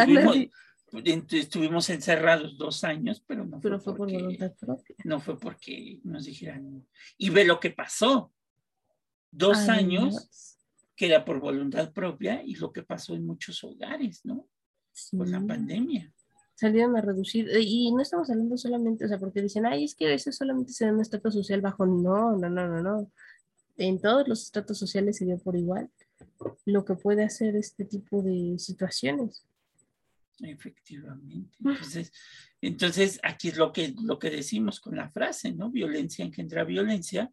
estuvimos, 1.30 1.90
encerrados 1.90 2.56
dos 2.56 2.84
años, 2.84 3.22
pero 3.26 3.44
no 3.44 3.60
pero 3.60 3.80
fue, 3.80 3.96
por 3.96 4.10
voluntad 4.10 4.54
propia. 4.58 4.96
No 5.04 5.20
fue 5.20 5.38
porque 5.38 6.00
nos 6.04 6.24
dijeran. 6.24 6.86
Y 7.18 7.30
ve 7.30 7.44
lo 7.44 7.58
que 7.58 7.70
pasó. 7.70 8.32
Dos 9.30 9.68
años 9.68 10.56
que 10.94 11.06
era 11.06 11.24
por 11.24 11.40
voluntad 11.40 11.92
propia 11.92 12.42
y 12.44 12.54
lo 12.54 12.72
que 12.72 12.84
pasó 12.84 13.14
en 13.14 13.26
muchos 13.26 13.64
hogares, 13.64 14.24
¿no? 14.24 14.48
Con 15.10 15.30
la 15.30 15.40
pandemia. 15.40 16.12
Salieron 16.54 16.96
a 16.96 17.00
reducir, 17.00 17.48
eh, 17.50 17.60
y 17.60 17.92
no 17.92 18.00
estamos 18.00 18.30
hablando 18.30 18.56
solamente, 18.56 19.04
o 19.04 19.08
sea, 19.08 19.18
porque 19.18 19.42
dicen, 19.42 19.66
ay, 19.66 19.84
es 19.84 19.94
que 19.94 20.14
eso 20.14 20.30
solamente 20.30 20.72
se 20.72 20.84
da 20.84 20.90
en 20.90 20.96
un 20.96 21.02
estrato 21.02 21.30
social 21.30 21.60
bajo. 21.60 21.84
No, 21.84 22.36
no, 22.36 22.48
no, 22.48 22.68
no, 22.68 22.82
no. 22.82 23.10
En 23.76 24.00
todos 24.00 24.28
los 24.28 24.42
estratos 24.44 24.78
sociales 24.78 25.16
se 25.16 25.24
dio 25.24 25.38
por 25.38 25.56
igual 25.56 25.90
lo 26.64 26.84
que 26.84 26.94
puede 26.94 27.24
hacer 27.24 27.56
este 27.56 27.84
tipo 27.84 28.22
de 28.22 28.58
situaciones. 28.58 29.44
Efectivamente. 30.40 31.56
Entonces, 31.64 32.12
entonces 32.60 33.20
aquí 33.22 33.48
es 33.48 33.56
lo 33.56 33.72
que, 33.72 33.94
lo 34.02 34.18
que 34.18 34.30
decimos 34.30 34.80
con 34.80 34.96
la 34.96 35.08
frase, 35.10 35.52
¿no? 35.52 35.70
Violencia 35.70 36.24
engendra 36.24 36.64
violencia. 36.64 37.32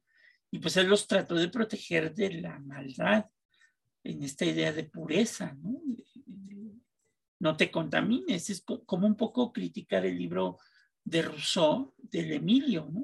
Y 0.51 0.59
pues 0.59 0.77
él 0.77 0.87
los 0.87 1.07
trató 1.07 1.35
de 1.35 1.47
proteger 1.47 2.13
de 2.13 2.41
la 2.41 2.59
maldad 2.59 3.25
en 4.03 4.23
esta 4.23 4.45
idea 4.45 4.73
de 4.73 4.83
pureza, 4.83 5.53
¿no? 5.61 5.81
No 7.41 7.57
te 7.57 7.71
contamines. 7.71 8.51
Es 8.51 8.63
como 8.85 9.07
un 9.07 9.15
poco 9.15 9.51
criticar 9.51 10.05
el 10.05 10.15
libro 10.15 10.59
de 11.03 11.23
Rousseau, 11.23 11.95
del 11.97 12.33
Emilio, 12.33 12.87
¿no? 12.91 13.01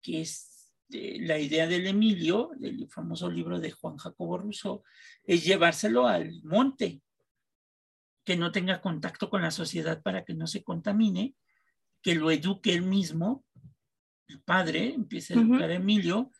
Que 0.00 0.20
es 0.20 0.72
la 0.88 1.36
idea 1.36 1.66
del 1.66 1.88
Emilio, 1.88 2.52
del 2.56 2.88
famoso 2.88 3.28
libro 3.28 3.58
de 3.58 3.72
Juan 3.72 3.96
Jacobo 3.96 4.38
Rousseau, 4.38 4.84
es 5.24 5.44
llevárselo 5.44 6.06
al 6.06 6.40
monte, 6.44 7.02
que 8.24 8.36
no 8.36 8.52
tenga 8.52 8.80
contacto 8.80 9.28
con 9.28 9.42
la 9.42 9.50
sociedad 9.50 10.00
para 10.00 10.24
que 10.24 10.34
no 10.34 10.46
se 10.46 10.62
contamine, 10.62 11.34
que 12.02 12.14
lo 12.14 12.30
eduque 12.30 12.72
él 12.72 12.82
mismo, 12.82 13.44
el 14.28 14.40
padre 14.42 14.94
empieza 14.94 15.34
a 15.34 15.38
educar 15.38 15.70
a 15.70 15.74
Emilio 15.74 16.30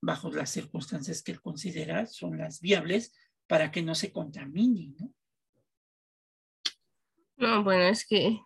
bajo 0.00 0.30
las 0.30 0.50
circunstancias 0.50 1.22
que 1.22 1.32
él 1.32 1.40
considera 1.40 2.06
son 2.06 2.38
las 2.38 2.60
viables 2.60 3.12
para 3.48 3.72
que 3.72 3.82
no 3.82 3.96
se 3.96 4.12
contamine, 4.12 4.94
¿no? 4.98 5.12
No, 7.40 7.64
bueno, 7.64 7.84
es 7.84 8.06
que 8.06 8.38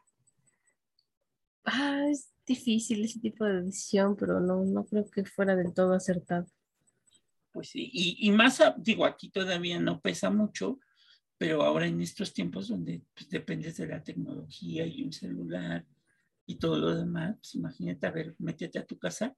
ah, 1.64 2.07
difícil 2.46 3.04
ese 3.04 3.20
tipo 3.20 3.44
de 3.44 3.62
decisión, 3.62 4.16
pero 4.16 4.40
no, 4.40 4.64
no 4.64 4.85
creo 4.87 5.11
que 5.11 5.24
fuera 5.24 5.57
del 5.57 5.74
todo 5.74 5.94
acertado. 5.94 6.46
Pues 7.52 7.70
sí, 7.70 7.90
y, 7.92 8.28
y 8.28 8.30
más, 8.30 8.61
digo, 8.78 9.04
aquí 9.04 9.30
todavía 9.30 9.80
no 9.80 10.00
pesa 10.00 10.30
mucho, 10.30 10.78
pero 11.38 11.62
ahora 11.62 11.87
en 11.87 12.00
estos 12.00 12.33
tiempos 12.33 12.68
donde 12.68 13.02
pues, 13.14 13.28
dependes 13.28 13.76
de 13.76 13.87
la 13.87 14.02
tecnología 14.02 14.87
y 14.87 15.02
un 15.02 15.12
celular 15.12 15.85
y 16.46 16.57
todo 16.57 16.78
lo 16.78 16.94
demás, 16.94 17.37
pues 17.37 17.54
imagínate, 17.54 18.07
a 18.07 18.11
ver, 18.11 18.35
métete 18.38 18.78
a 18.78 18.87
tu 18.87 18.98
casa 18.98 19.37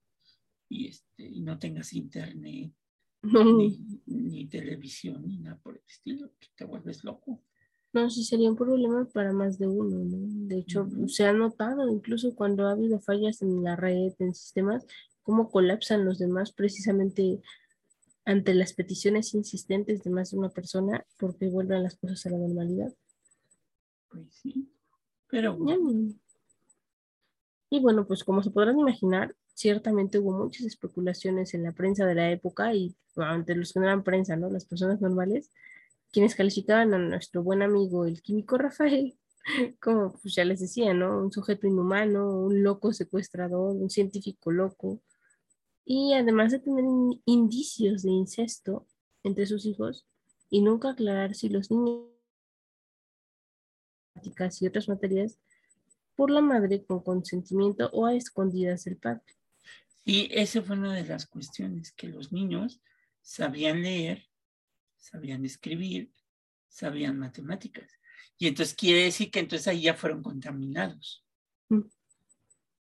y, 0.69 0.89
este, 0.89 1.27
y 1.27 1.41
no 1.41 1.59
tengas 1.59 1.93
internet, 1.93 2.73
ni, 3.23 4.01
ni, 4.07 4.47
televisión, 4.49 5.27
ni 5.27 5.39
nada 5.39 5.59
por 5.59 5.77
el 5.77 5.83
estilo, 5.87 6.33
que 6.39 6.49
te 6.55 6.65
vuelves 6.65 7.05
loco. 7.05 7.43
No, 7.97 8.11
sí 8.11 8.25
sería 8.25 8.51
un 8.51 8.57
problema 8.57 9.07
para 9.07 9.33
más 9.33 9.59
de 9.59 9.67
uno, 9.67 9.97
¿no? 10.05 10.19
De 10.49 10.59
hecho, 10.59 10.87
se 11.07 11.25
ha 11.25 11.33
notado 11.33 11.89
incluso 11.89 12.35
cuando 12.35 12.67
ha 12.67 12.73
habido 12.73 13.01
fallas 13.01 13.41
en 13.41 13.65
la 13.65 13.75
red, 13.75 14.13
en 14.19 14.35
sistemas, 14.35 14.87
cómo 15.23 15.51
colapsan 15.51 16.05
los 16.05 16.19
demás 16.19 16.53
precisamente 16.53 17.41
ante 18.27 18.53
las 18.53 18.75
peticiones 18.75 19.33
insistentes 19.33 20.03
de 20.05 20.11
más 20.11 20.31
de 20.31 20.37
una 20.37 20.51
persona 20.51 21.07
porque 21.19 21.49
vuelven 21.49 21.85
las 21.85 21.97
cosas 21.97 22.27
a 22.27 22.31
la 22.33 22.37
normalidad. 22.37 22.93
Pues 24.11 24.27
sí, 24.43 24.69
pero 25.31 25.57
Y 27.71 27.81
bueno, 27.81 28.07
pues 28.07 28.25
como 28.25 28.43
se 28.43 28.51
podrán 28.51 28.79
imaginar, 28.79 29.35
ciertamente 29.55 30.19
hubo 30.19 30.33
muchas 30.33 30.67
especulaciones 30.67 31.55
en 31.55 31.63
la 31.63 31.73
prensa 31.73 32.05
de 32.05 32.15
la 32.15 32.31
época 32.31 32.75
y 32.75 32.95
ante 33.17 33.55
los 33.55 33.73
que 33.73 33.81
no 33.81 33.87
eran 33.87 34.05
prensa, 34.05 34.37
¿no? 34.37 34.51
Las 34.51 34.67
personas 34.67 35.01
normales, 35.01 35.51
quienes 36.13 36.35
calificaban 36.35 36.95
a 36.95 36.99
nuestro 36.99 37.43
buen 37.43 37.63
amigo 37.63 38.07
el 38.07 38.23
químico 38.23 38.59
Rafael 38.59 39.19
como 39.81 40.13
pues 40.13 40.35
ya 40.35 40.45
les 40.45 40.61
decía, 40.61 40.93
¿no? 40.95 41.23
Un 41.23 41.33
sujeto 41.33 41.67
inhumano, 41.67 42.41
un 42.41 42.63
loco 42.63 42.93
secuestrador, 42.93 43.77
un 43.77 43.91
científico 43.91 44.51
loco. 44.51 45.01
Y 45.85 46.15
además 46.15 46.53
de 46.53 46.59
tener 46.59 46.85
indicios 47.25 48.03
de 48.03 48.11
incesto 48.11 48.87
entre 49.23 49.47
sus 49.47 49.67
hijos 49.67 50.07
y 50.51 50.63
nunca 50.63 50.91
aclarar 50.91 51.35
si 51.35 51.49
los 51.49 51.71
niños 51.71 52.11
y 54.61 54.67
otras 54.67 54.89
materias 54.89 55.39
por 56.17 56.31
la 56.31 56.41
madre 56.41 56.85
con 56.85 57.01
consentimiento 57.01 57.91
o 57.93 58.07
a 58.07 58.15
escondidas 58.15 58.85
del 58.85 58.97
padre. 58.97 59.23
Y 60.05 60.29
esa 60.33 60.63
fue 60.63 60.77
una 60.77 60.95
de 60.95 61.05
las 61.05 61.27
cuestiones, 61.27 61.93
que 61.93 62.09
los 62.09 62.33
niños 62.33 62.81
sabían 63.23 63.83
leer 63.83 64.27
sabían 64.97 65.45
escribir, 65.45 66.11
sabían 66.69 67.19
matemáticas. 67.19 67.91
Y 68.39 68.49
entonces 68.49 68.75
quiere 68.75 69.05
decir 69.05 69.31
que 69.31 69.41
entonces 69.41 69.69
ahí 69.69 69.83
ya 69.83 69.95
fueron 69.95 70.23
contaminados. 70.23 71.25
Mm. 71.69 71.83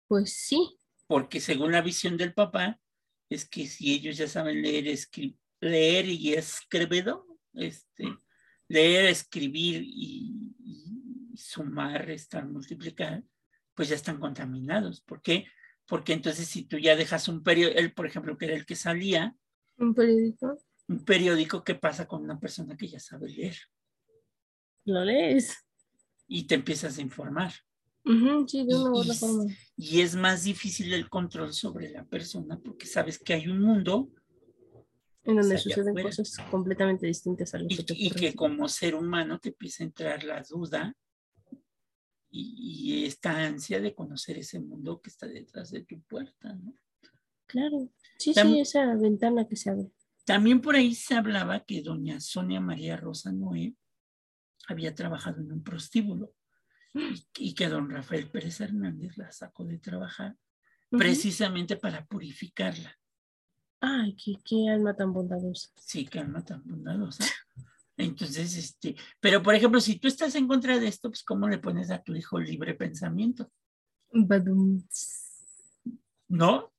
Pues 0.07 0.33
sí. 0.33 0.79
Porque 1.07 1.39
según 1.39 1.71
la 1.71 1.81
visión 1.81 2.17
del 2.17 2.33
papá, 2.33 2.79
es 3.29 3.47
que 3.47 3.67
si 3.67 3.93
ellos 3.93 4.17
ya 4.17 4.27
saben 4.27 4.61
leer, 4.61 4.97
leer 5.61 6.05
y 6.05 6.33
escribir, 6.33 7.13
este, 7.53 8.17
leer, 8.67 9.05
escribir 9.05 9.83
y, 9.83 10.53
y, 10.59 11.37
sumar, 11.37 12.05
restar, 12.05 12.47
multiplicar, 12.47 13.23
pues 13.73 13.89
ya 13.89 13.95
están 13.95 14.19
contaminados. 14.19 15.01
¿Por 15.01 15.21
qué? 15.21 15.45
Porque 15.85 16.13
entonces 16.13 16.47
si 16.47 16.63
tú 16.63 16.77
ya 16.77 16.95
dejas 16.95 17.27
un 17.27 17.43
periódico, 17.43 17.79
él 17.79 17.93
por 17.93 18.07
ejemplo, 18.07 18.37
que 18.37 18.45
era 18.45 18.55
el 18.55 18.65
que 18.65 18.75
salía. 18.75 19.35
Un 19.77 19.93
periódico 19.93 20.57
un 20.87 21.03
periódico 21.03 21.63
que 21.63 21.75
pasa 21.75 22.07
con 22.07 22.23
una 22.23 22.39
persona 22.39 22.75
que 22.77 22.87
ya 22.87 22.99
sabe 22.99 23.29
leer. 23.29 23.55
Lo 24.85 25.03
lees. 25.03 25.65
Y 26.27 26.45
te 26.45 26.55
empiezas 26.55 26.97
a 26.97 27.01
informar. 27.01 27.53
sí, 28.47 28.65
de 28.65 28.75
una 28.75 29.05
y, 29.05 29.17
forma. 29.17 29.45
Y 29.75 30.01
es 30.01 30.15
más 30.15 30.43
difícil 30.43 30.93
el 30.93 31.09
control 31.09 31.53
sobre 31.53 31.89
la 31.89 32.05
persona 32.05 32.59
porque 32.59 32.85
sabes 32.85 33.19
que 33.19 33.33
hay 33.33 33.47
un 33.47 33.61
mundo 33.61 34.11
en 35.23 35.37
donde 35.37 35.57
suceden 35.57 35.95
cosas 35.95 36.37
completamente 36.51 37.07
distintas 37.07 37.53
a 37.55 37.57
lo 37.59 37.65
y, 37.67 37.77
que 37.77 37.83
te 37.83 37.93
Y 37.97 38.11
que 38.11 38.35
como 38.35 38.69
ser 38.69 38.93
humano 38.93 39.39
te 39.39 39.49
empieza 39.49 39.83
a 39.83 39.87
entrar 39.87 40.23
la 40.23 40.43
duda 40.43 40.95
y, 42.29 43.05
esta 43.05 43.45
ansia 43.45 43.79
de 43.79 43.95
conocer 43.95 44.37
ese 44.37 44.59
mundo 44.59 44.99
que 45.01 45.09
está 45.09 45.25
detrás 45.25 45.71
de 45.71 45.83
tu 45.83 46.01
puerta, 46.01 46.53
¿no? 46.53 46.75
Claro, 47.45 47.89
sí, 48.17 48.33
sí, 48.33 48.59
esa 48.59 48.93
ventana 48.95 49.47
que 49.47 49.55
se 49.55 49.69
abre. 49.69 49.91
También 50.25 50.59
por 50.59 50.75
ahí 50.75 50.95
se 50.95 51.15
hablaba 51.15 51.63
que 51.63 51.81
doña 51.81 52.19
Sonia 52.19 52.59
María 52.59 52.97
Rosa 52.97 53.31
Noé 53.31 53.75
había 54.67 54.95
trabajado 54.95 55.41
en 55.41 55.51
un 55.51 55.63
prostíbulo 55.63 56.33
y, 57.37 57.53
que 57.53 57.69
don 57.69 57.89
Rafael 57.89 58.29
Pérez 58.31 58.59
Hernández 58.59 59.17
la 59.17 59.31
sacó 59.31 59.65
de 59.65 59.77
trabajar 59.77 60.35
precisamente 60.89 61.75
para 61.75 62.05
purificarla. 62.05 62.97
Ay, 63.81 64.15
qué, 64.15 64.33
qué 64.43 64.69
alma 64.69 64.95
tan 64.95 65.13
bondadosa. 65.13 65.69
Sí, 65.77 66.07
qué 66.07 66.19
alma 66.19 66.43
tan 66.43 66.63
bondadosa. 66.65 67.25
Entonces, 67.97 68.57
este, 68.57 68.95
pero 69.19 69.43
por 69.43 69.53
ejemplo, 69.55 69.79
si 69.79 69.99
tú 69.99 70.07
estás 70.07 70.33
en 70.35 70.47
contra 70.47 70.79
de 70.79 70.87
esto, 70.87 71.09
pues 71.09 71.23
¿cómo 71.23 71.47
le 71.47 71.59
pones 71.59 71.91
a 71.91 72.01
tu 72.01 72.15
hijo 72.15 72.39
libre 72.39 72.73
pensamiento? 72.73 73.51
¿No? 76.27 76.74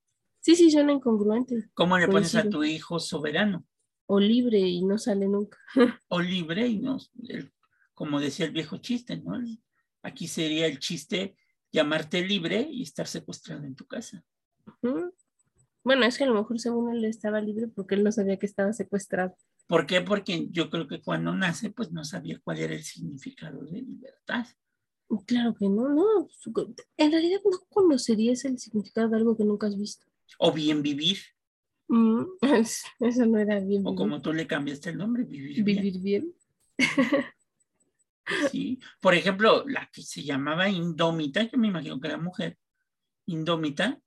Sí, 0.46 0.54
sí, 0.54 0.70
suena 0.70 0.92
incongruente. 0.92 1.70
¿Cómo 1.74 1.98
le 1.98 2.06
pones 2.06 2.36
a 2.36 2.48
tu 2.48 2.62
hijo 2.62 3.00
soberano? 3.00 3.66
O 4.06 4.20
libre 4.20 4.60
y 4.60 4.84
no 4.84 4.96
sale 4.96 5.26
nunca. 5.26 5.58
o 6.06 6.20
libre 6.20 6.68
y 6.68 6.78
no, 6.78 6.98
como 7.94 8.20
decía 8.20 8.46
el 8.46 8.52
viejo 8.52 8.76
chiste, 8.76 9.16
¿no? 9.16 9.42
Aquí 10.02 10.28
sería 10.28 10.68
el 10.68 10.78
chiste 10.78 11.36
llamarte 11.72 12.24
libre 12.24 12.64
y 12.70 12.84
estar 12.84 13.08
secuestrado 13.08 13.64
en 13.64 13.74
tu 13.74 13.88
casa. 13.88 14.24
Bueno, 15.82 16.06
es 16.06 16.16
que 16.16 16.22
a 16.22 16.28
lo 16.28 16.34
mejor 16.34 16.60
según 16.60 16.94
él 16.94 17.04
estaba 17.06 17.40
libre 17.40 17.66
porque 17.66 17.96
él 17.96 18.04
no 18.04 18.12
sabía 18.12 18.38
que 18.38 18.46
estaba 18.46 18.72
secuestrado. 18.72 19.34
¿Por 19.66 19.84
qué? 19.84 20.00
Porque 20.00 20.46
yo 20.50 20.70
creo 20.70 20.86
que 20.86 21.02
cuando 21.02 21.34
nace, 21.34 21.70
pues 21.70 21.90
no 21.90 22.04
sabía 22.04 22.38
cuál 22.44 22.60
era 22.60 22.74
el 22.74 22.84
significado 22.84 23.64
de 23.64 23.82
libertad. 23.82 24.46
Claro 25.26 25.56
que 25.56 25.68
no, 25.68 25.88
no. 25.88 26.28
En 26.96 27.10
realidad 27.10 27.40
no 27.44 27.58
conocerías 27.68 28.44
el 28.44 28.60
significado 28.60 29.08
de 29.08 29.16
algo 29.16 29.36
que 29.36 29.42
nunca 29.42 29.66
has 29.66 29.76
visto. 29.76 30.06
O 30.38 30.52
bien 30.52 30.82
vivir. 30.82 31.18
Mm, 31.88 32.24
eso 33.00 33.26
no 33.26 33.38
era 33.38 33.60
bien. 33.60 33.82
O 33.86 33.94
como 33.94 34.20
tú 34.20 34.32
le 34.32 34.46
cambiaste 34.46 34.90
el 34.90 34.98
nombre, 34.98 35.24
vivir, 35.24 35.62
vivir 35.62 36.00
bien. 36.00 36.34
sí. 38.50 38.78
Por 39.00 39.14
ejemplo, 39.14 39.64
la 39.66 39.88
que 39.92 40.02
se 40.02 40.22
llamaba 40.22 40.68
Indómita, 40.68 41.42
yo 41.42 41.58
me 41.58 41.68
imagino 41.68 42.00
que 42.00 42.08
era 42.08 42.18
mujer, 42.18 42.58
Indómita, 43.26 44.00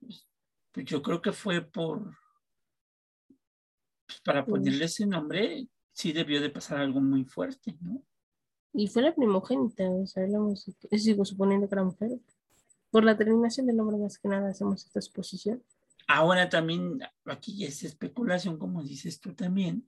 pues, 0.00 0.26
pues 0.72 0.86
yo 0.86 1.02
creo 1.02 1.20
que 1.20 1.32
fue 1.32 1.62
por 1.62 2.16
pues, 4.06 4.20
para 4.20 4.44
ponerle 4.44 4.84
ese 4.84 5.06
nombre, 5.06 5.68
sí 5.92 6.12
debió 6.12 6.40
de 6.40 6.50
pasar 6.50 6.78
algo 6.78 7.00
muy 7.00 7.24
fuerte, 7.24 7.76
¿no? 7.80 8.02
Y 8.72 8.88
fue 8.88 9.02
la 9.02 9.14
primogénita, 9.14 9.88
o 9.88 10.06
sea, 10.06 10.26
sigo 10.98 11.24
suponiendo 11.24 11.68
que 11.68 11.74
era 11.74 11.84
mujer. 11.84 12.10
Por 12.96 13.04
la 13.04 13.18
terminación 13.18 13.66
del 13.66 13.76
nombre, 13.76 13.98
más 13.98 14.16
que 14.16 14.26
nada, 14.26 14.48
hacemos 14.48 14.86
esta 14.86 15.00
exposición. 15.00 15.62
Ahora 16.08 16.48
también, 16.48 16.98
aquí 17.26 17.62
es 17.62 17.82
especulación, 17.82 18.58
como 18.58 18.82
dices 18.82 19.20
tú 19.20 19.34
también, 19.34 19.86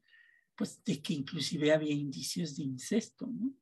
pues 0.55 0.85
de 0.85 1.01
que 1.01 1.14
inclusive 1.14 1.73
había 1.73 1.94
indicios 1.94 2.55
de 2.55 2.64
incesto, 2.64 3.27
¿no? 3.27 3.55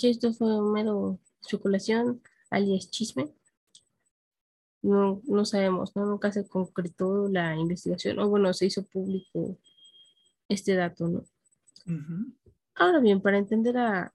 esto 0.00 0.32
fue 0.32 0.62
mero 0.62 1.20
especulación, 1.42 2.22
alias 2.48 2.90
chisme 2.90 3.34
no, 4.80 5.20
no 5.24 5.44
sabemos, 5.44 5.94
¿no? 5.94 6.06
Nunca 6.06 6.32
se 6.32 6.48
concretó 6.48 7.28
la 7.28 7.54
investigación, 7.54 8.18
o 8.18 8.30
bueno, 8.30 8.54
se 8.54 8.64
hizo 8.64 8.82
público 8.86 9.58
este 10.48 10.74
dato, 10.74 11.06
¿no? 11.06 11.24
Ahora 12.76 12.98
bien, 13.00 13.20
para 13.20 13.36
entender 13.36 13.76
a 13.76 14.14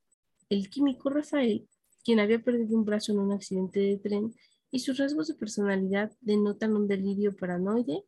el 0.50 0.72
químico 0.72 1.12
Rafael, 1.12 1.70
quien 2.08 2.22
había 2.22 2.40
perdido 2.40 2.78
un 2.78 2.86
brazo 2.86 3.12
en 3.12 3.20
un 3.20 3.34
accidente 3.34 3.82
de 3.82 3.98
tren, 3.98 4.34
y 4.72 4.80
sus 4.80 4.98
rasgos 4.98 5.28
de 5.28 5.34
personalidad 5.34 6.10
denotan 6.22 6.74
un 6.74 6.88
delirio 6.88 7.36
paranoide 7.36 8.06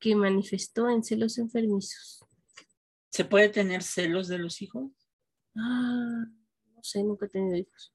que 0.00 0.16
manifestó 0.16 0.90
en 0.90 1.04
celos 1.04 1.38
enfermizos. 1.38 2.24
¿Se 3.08 3.24
puede 3.24 3.48
tener 3.48 3.84
celos 3.84 4.26
de 4.26 4.38
los 4.38 4.60
hijos? 4.62 4.90
Ah, 5.54 6.24
no 6.74 6.82
sé, 6.82 7.04
nunca 7.04 7.26
he 7.26 7.28
tenido 7.28 7.56
hijos. 7.56 7.94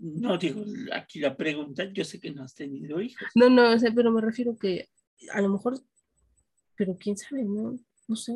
No 0.00 0.36
digo, 0.36 0.64
aquí 0.92 1.20
la 1.20 1.36
pregunta, 1.36 1.84
yo 1.92 2.04
sé 2.04 2.18
que 2.18 2.32
no 2.32 2.42
has 2.42 2.56
tenido 2.56 3.00
hijos. 3.00 3.28
No, 3.36 3.48
no, 3.48 3.72
o 3.72 3.78
sea, 3.78 3.92
pero 3.94 4.10
me 4.10 4.20
refiero 4.20 4.56
que 4.56 4.88
a 5.30 5.40
lo 5.42 5.48
mejor, 5.48 5.78
pero 6.76 6.96
quién 6.98 7.16
sabe, 7.16 7.44
no, 7.44 7.78
no 8.08 8.16
sé. 8.16 8.34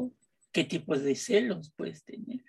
¿Qué 0.53 0.63
tipo 0.63 0.97
de 0.97 1.17
celos 1.17 1.73
puedes 1.77 2.05
tener? 2.05 2.45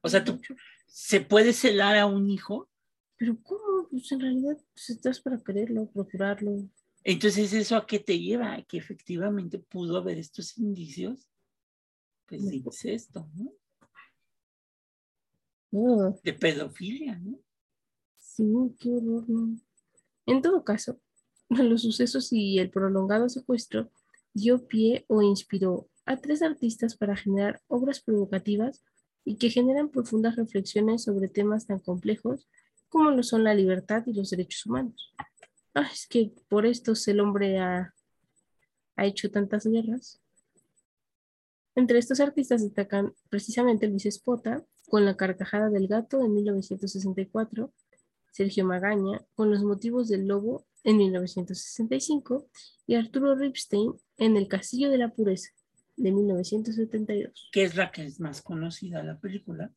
O 0.00 0.08
sea, 0.08 0.24
tú, 0.24 0.40
¿se 0.86 1.20
puede 1.20 1.52
celar 1.52 1.96
a 1.96 2.06
un 2.06 2.30
hijo? 2.30 2.70
Pero 3.16 3.36
¿cómo? 3.42 3.88
Pues 3.90 4.10
en 4.12 4.20
realidad 4.20 4.58
pues, 4.72 4.90
estás 4.90 5.20
para 5.20 5.42
quererlo, 5.42 5.90
procurarlo. 5.90 6.68
Entonces, 7.02 7.52
¿eso 7.52 7.76
a 7.76 7.86
qué 7.86 7.98
te 7.98 8.18
lleva? 8.18 8.60
Que 8.62 8.78
efectivamente 8.78 9.58
pudo 9.58 9.98
haber 9.98 10.18
estos 10.18 10.56
indicios 10.58 11.30
pues, 12.26 12.46
de 12.46 12.56
incesto, 12.56 13.28
¿no? 13.34 13.52
De 16.22 16.32
pedofilia, 16.32 17.18
¿no? 17.18 17.38
Sí, 18.18 18.44
qué 18.78 18.90
horror, 18.90 19.24
En 20.26 20.40
todo 20.40 20.64
caso, 20.64 21.00
los 21.48 21.82
sucesos 21.82 22.32
y 22.32 22.58
el 22.58 22.70
prolongado 22.70 23.28
secuestro 23.28 23.90
dio 24.32 24.66
pie 24.66 25.04
o 25.08 25.22
inspiró 25.22 25.88
a 26.04 26.16
tres 26.16 26.42
artistas 26.42 26.96
para 26.96 27.16
generar 27.16 27.62
obras 27.66 28.00
provocativas 28.00 28.84
y 29.24 29.36
que 29.36 29.50
generan 29.50 29.90
profundas 29.90 30.36
reflexiones 30.36 31.02
sobre 31.02 31.28
temas 31.28 31.66
tan 31.66 31.78
complejos 31.80 32.48
como 32.94 33.10
lo 33.10 33.24
son 33.24 33.42
la 33.42 33.54
libertad 33.54 34.04
y 34.06 34.12
los 34.12 34.30
derechos 34.30 34.66
humanos. 34.66 35.12
Ah, 35.74 35.90
es 35.92 36.06
que 36.06 36.32
por 36.48 36.64
esto 36.64 36.92
el 37.08 37.18
hombre 37.18 37.58
ha, 37.58 37.92
ha 38.94 39.04
hecho 39.04 39.32
tantas 39.32 39.66
guerras. 39.66 40.22
Entre 41.74 41.98
estos 41.98 42.20
artistas 42.20 42.62
destacan 42.62 43.12
precisamente 43.28 43.88
Luis 43.88 44.06
Espota 44.06 44.64
con 44.88 45.04
La 45.04 45.16
carcajada 45.16 45.70
del 45.70 45.88
gato 45.88 46.24
en 46.24 46.36
1964 46.36 47.72
Sergio 48.30 48.64
Magaña 48.64 49.20
con 49.34 49.50
Los 49.50 49.64
motivos 49.64 50.08
del 50.08 50.28
lobo 50.28 50.64
en 50.84 50.98
1965 50.98 52.46
y 52.86 52.94
Arturo 52.94 53.34
Ripstein 53.34 53.92
en 54.18 54.36
El 54.36 54.46
castillo 54.46 54.88
de 54.88 54.98
la 54.98 55.08
pureza 55.08 55.50
de 55.96 56.12
1972. 56.12 57.48
Que 57.50 57.64
es 57.64 57.74
la 57.74 57.90
que 57.90 58.04
es 58.04 58.20
más 58.20 58.40
conocida 58.40 59.02
la 59.02 59.18
película. 59.18 59.72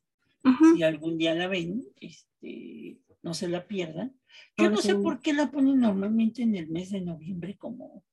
Si 0.75 0.83
algún 0.83 1.17
día 1.17 1.33
la 1.33 1.47
ven, 1.47 1.83
este, 1.99 2.99
no 3.23 3.33
se 3.33 3.47
la 3.47 3.67
pierdan. 3.67 4.15
Yo 4.57 4.69
no 4.69 4.77
sé 4.77 4.95
por 4.95 5.19
qué 5.19 5.33
la 5.33 5.51
ponen 5.51 5.79
normalmente 5.79 6.43
en 6.43 6.55
el 6.55 6.69
mes 6.69 6.91
de 6.91 7.01
noviembre 7.01 7.57
como, 7.57 8.03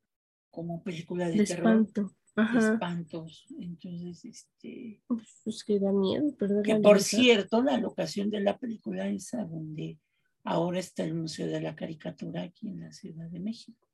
como 0.51 0.83
película 0.83 1.29
de, 1.29 1.45
terror. 1.45 1.83
Espanto. 1.87 2.15
espantos. 2.59 3.47
Entonces, 3.59 4.25
este. 4.25 5.03
Pues 5.07 5.65
que 5.65 5.79
da 5.79 5.93
miedo, 5.93 6.35
Que 6.65 6.77
por 6.77 7.01
cierto, 7.01 7.63
la 7.63 7.79
locación 7.79 8.31
de 8.31 8.41
la 8.41 8.59
película 8.59 9.09
es 9.09 9.35
a 9.35 9.45
donde 9.45 9.99
Ahora 10.45 10.79
está 10.79 11.05
el 11.05 11.15
Museo 11.15 11.47
de 11.47 11.61
la 11.61 11.75
Caricatura 11.75 12.43
aquí 12.43 12.69
en 12.69 12.81
la 12.81 12.93
Ciudad 12.93 13.29
de 13.31 13.41
México. 13.41 13.89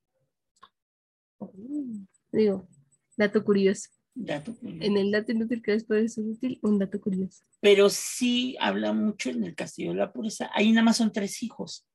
digo, 2.32 2.68
dato 3.16 3.44
curioso. 3.44 3.88
Dato 4.14 4.54
curioso. 4.54 4.84
En 4.84 4.96
el 4.96 5.10
dato 5.10 5.32
inútil 5.32 5.62
que 5.62 5.72
después 5.72 6.16
es 6.16 6.18
útil, 6.18 6.58
un 6.62 6.78
dato 6.78 7.00
curioso. 7.00 7.44
Pero 7.60 7.88
sí 7.88 8.56
habla 8.60 8.92
mucho 8.92 9.30
en 9.30 9.44
el 9.44 9.54
Castillo 9.54 9.90
de 9.90 9.98
la 9.98 10.12
Pureza. 10.12 10.50
Ahí 10.52 10.72
nada 10.72 10.84
más 10.84 10.96
son 10.96 11.12
tres 11.12 11.42
hijos. 11.42 11.86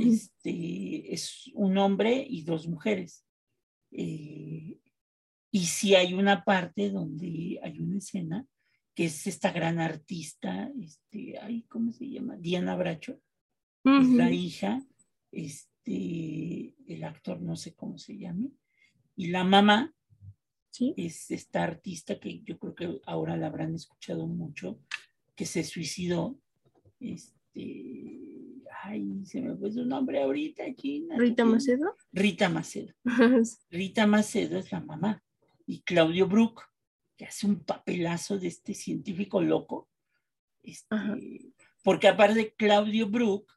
este, 0.00 1.14
es 1.14 1.50
un 1.54 1.78
hombre 1.78 2.26
y 2.28 2.42
dos 2.42 2.66
mujeres. 2.66 3.24
Eh, 3.90 4.78
y 5.50 5.66
sí 5.66 5.94
hay 5.94 6.14
una 6.14 6.44
parte 6.44 6.90
donde 6.90 7.60
hay 7.62 7.78
una 7.80 7.98
escena 7.98 8.46
que 8.94 9.04
es 9.04 9.26
esta 9.26 9.52
gran 9.52 9.78
artista, 9.78 10.72
este, 10.80 11.38
¿cómo 11.68 11.92
se 11.92 12.08
llama? 12.08 12.36
Diana 12.38 12.74
Bracho, 12.76 13.20
es 13.84 14.08
la 14.08 14.32
hija, 14.32 14.82
este, 15.30 16.74
el 16.86 17.04
actor 17.04 17.40
no 17.40 17.56
sé 17.56 17.74
cómo 17.74 17.98
se 17.98 18.16
llame, 18.16 18.50
y 19.14 19.28
la 19.28 19.44
mamá 19.44 19.94
es 20.96 21.30
esta 21.30 21.62
artista 21.62 22.18
que 22.18 22.40
yo 22.42 22.58
creo 22.58 22.74
que 22.74 23.00
ahora 23.06 23.36
la 23.36 23.46
habrán 23.46 23.74
escuchado 23.74 24.26
mucho, 24.26 24.78
que 25.34 25.46
se 25.46 25.64
suicidó, 25.64 26.38
este, 27.00 28.20
ay, 28.82 29.24
se 29.24 29.40
me 29.40 29.56
fue 29.56 29.72
su 29.72 29.84
nombre 29.84 30.22
ahorita, 30.22 30.64
China. 30.74 31.16
Rita 31.18 31.44
Macedo. 31.44 31.94
Rita 32.12 32.48
Macedo. 32.48 32.94
Rita 33.70 34.06
Macedo 34.06 34.58
es 34.58 34.72
la 34.72 34.80
mamá, 34.80 35.22
y 35.66 35.82
Claudio 35.82 36.26
Brook, 36.26 36.62
que 37.16 37.26
hace 37.26 37.46
un 37.46 37.60
papelazo 37.64 38.38
de 38.38 38.48
este 38.48 38.74
científico 38.74 39.40
loco, 39.40 39.88
este, 40.62 40.96
porque 41.82 42.08
aparte 42.08 42.34
de 42.34 42.54
Claudio 42.54 43.08
Brook, 43.08 43.50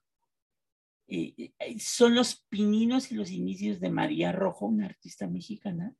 eh, 1.07 1.51
eh, 1.57 1.79
son 1.79 2.13
los 2.13 2.45
pininos 2.49 3.11
y 3.11 3.15
los 3.15 3.31
inicios 3.31 3.79
de 3.79 3.89
María 3.89 4.31
Rojo, 4.31 4.67
una 4.67 4.85
artista 4.85 5.27
mexicana, 5.27 5.95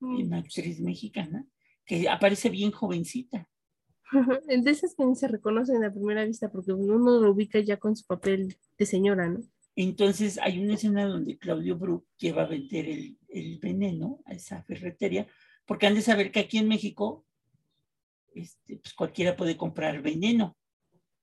mm. 0.00 0.26
una 0.26 0.38
actriz 0.38 0.80
mexicana, 0.80 1.46
que 1.84 2.08
aparece 2.08 2.50
bien 2.50 2.70
jovencita. 2.70 3.48
De 4.48 4.70
esas 4.70 4.94
que 4.94 5.04
ni 5.04 5.14
se 5.14 5.28
reconocen 5.28 5.84
a 5.84 5.92
primera 5.92 6.24
vista 6.24 6.50
porque 6.50 6.72
uno 6.72 7.20
lo 7.20 7.30
ubica 7.30 7.60
ya 7.60 7.76
con 7.76 7.94
su 7.94 8.06
papel 8.06 8.56
de 8.76 8.86
señora, 8.86 9.28
¿no? 9.28 9.40
Entonces 9.76 10.38
hay 10.38 10.58
una 10.58 10.74
escena 10.74 11.06
donde 11.06 11.38
Claudio 11.38 11.78
Brook 11.78 12.04
lleva 12.18 12.42
a 12.42 12.48
vender 12.48 12.88
el, 12.88 13.18
el 13.28 13.58
veneno 13.58 14.20
a 14.26 14.32
esa 14.32 14.62
ferretería, 14.64 15.26
porque 15.64 15.86
han 15.86 15.94
de 15.94 16.02
saber 16.02 16.32
que 16.32 16.40
aquí 16.40 16.58
en 16.58 16.68
México 16.68 17.24
este, 18.34 18.76
pues 18.76 18.94
cualquiera 18.94 19.36
puede 19.36 19.56
comprar 19.56 20.02
veneno. 20.02 20.56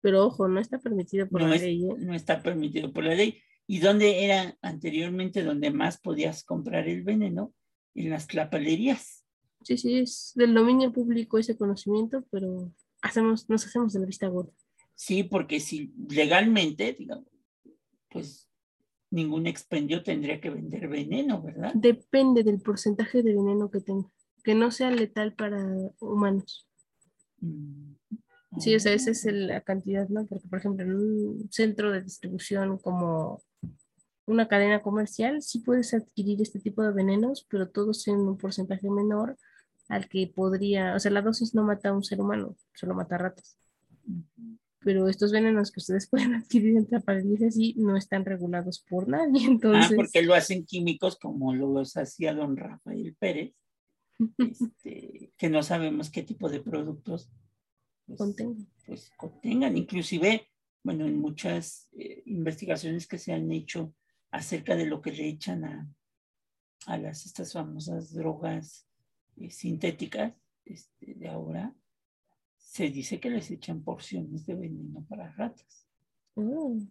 Pero 0.00 0.26
ojo, 0.26 0.48
no 0.48 0.60
está 0.60 0.78
permitido 0.78 1.28
por 1.28 1.42
la 1.42 1.48
ley. 1.48 1.84
¿eh? 1.84 1.94
No 1.98 2.14
está 2.14 2.42
permitido 2.42 2.92
por 2.92 3.04
la 3.04 3.14
ley. 3.14 3.40
¿Y 3.66 3.80
dónde 3.80 4.24
era 4.24 4.56
anteriormente 4.62 5.42
donde 5.42 5.70
más 5.70 5.98
podías 5.98 6.44
comprar 6.44 6.88
el 6.88 7.02
veneno? 7.02 7.52
En 7.96 8.11
las 8.11 8.26
clapalerías. 8.26 9.24
Sí, 9.62 9.76
sí, 9.76 9.98
es 9.98 10.32
del 10.37 10.54
dominio 10.54 10.92
público 10.92 11.38
ese 11.38 11.56
conocimiento, 11.56 12.24
pero 12.30 12.72
hacemos, 13.02 13.48
nos 13.48 13.66
hacemos 13.66 13.92
de 13.92 14.00
la 14.00 14.06
vista 14.06 14.28
gorda. 14.28 14.52
Sí, 14.94 15.24
porque 15.24 15.61
si 15.61 15.92
legalmente, 16.09 16.92
digamos, 16.92 17.26
pues 18.11 18.48
ningún 19.11 19.46
expendio 19.46 20.02
tendría 20.02 20.40
que 20.40 20.50
vender 20.50 20.88
veneno, 20.88 21.42
¿verdad? 21.42 21.72
Depende 21.74 22.42
del 22.44 22.61
porcentaje 22.61 23.22
de 23.22 23.35
veneno 23.35 23.70
que 23.70 23.80
tenga, 23.80 24.09
que 24.44 24.54
no 24.54 24.70
sea 24.70 24.90
letal 24.90 25.35
para 25.35 25.59
humanos. 26.00 26.68
Mm, 27.40 27.94
sí, 28.59 28.74
o 28.74 28.80
sea, 28.80 28.92
esa 28.92 29.11
es 29.11 29.24
la 29.26 29.61
cantidad, 29.62 30.09
¿no? 30.09 30.26
Porque, 30.26 30.48
por 30.48 30.59
ejemplo, 30.59 30.85
en 30.85 30.94
un 30.94 31.48
centro 31.50 31.92
de 31.92 32.02
distribución 32.02 32.78
como 32.78 33.42
una 34.26 34.48
cadena 34.48 34.82
comercial, 34.82 35.40
sí 35.42 35.60
puedes 35.60 35.94
adquirir 35.94 36.42
este 36.42 36.58
tipo 36.58 36.82
de 36.82 36.92
venenos, 36.92 37.46
pero 37.48 37.68
todos 37.68 38.06
en 38.08 38.20
un 38.20 38.36
porcentaje 38.36 38.90
menor 38.90 39.36
al 39.88 40.08
que 40.08 40.26
podría, 40.26 40.94
o 40.94 40.98
sea, 40.98 41.12
la 41.12 41.22
dosis 41.22 41.54
no 41.54 41.62
mata 41.62 41.90
a 41.90 41.92
un 41.92 42.02
ser 42.02 42.20
humano, 42.20 42.56
solo 42.74 42.94
mata 42.94 43.14
a 43.14 43.18
ratas. 43.18 43.56
Pero 44.80 45.08
estos 45.08 45.32
venenos 45.32 45.70
que 45.70 45.80
ustedes 45.80 46.08
pueden 46.10 46.34
adquirir 46.34 46.76
entre 46.76 46.98
apariciones 46.98 47.54
así 47.54 47.74
no 47.78 47.96
están 47.96 48.24
regulados 48.24 48.84
por 48.88 49.08
nadie, 49.08 49.46
ah, 49.46 49.50
entonces... 49.50 49.92
Ah, 49.92 49.96
porque 49.96 50.22
lo 50.22 50.34
hacen 50.34 50.66
químicos 50.66 51.16
como 51.18 51.54
los 51.54 51.96
hacía 51.96 52.34
don 52.34 52.56
Rafael 52.56 53.16
Pérez, 53.18 53.54
este, 54.38 55.32
que 55.38 55.48
no 55.48 55.62
sabemos 55.62 56.10
qué 56.10 56.22
tipo 56.22 56.48
de 56.48 56.60
productos 56.60 57.30
pues, 58.06 58.18
contengan. 58.18 58.66
Pues 58.84 59.10
contengan, 59.16 59.76
inclusive, 59.76 60.48
bueno, 60.82 61.06
en 61.06 61.18
muchas 61.18 61.88
eh, 61.92 62.22
investigaciones 62.26 63.06
que 63.06 63.18
se 63.18 63.32
han 63.32 63.50
hecho 63.52 63.94
acerca 64.30 64.76
de 64.76 64.86
lo 64.86 65.00
que 65.00 65.12
le 65.12 65.28
echan 65.28 65.64
a, 65.64 65.88
a 66.86 66.98
las, 66.98 67.26
estas 67.26 67.52
famosas 67.52 68.12
drogas 68.12 68.86
eh, 69.36 69.50
sintéticas 69.50 70.34
este, 70.64 71.14
de 71.14 71.28
ahora, 71.28 71.74
se 72.56 72.88
dice 72.90 73.20
que 73.20 73.30
les 73.30 73.50
echan 73.50 73.82
porciones 73.82 74.46
de 74.46 74.54
veneno 74.54 75.04
para 75.08 75.32
ratas. 75.32 75.86
Mm. 76.34 76.88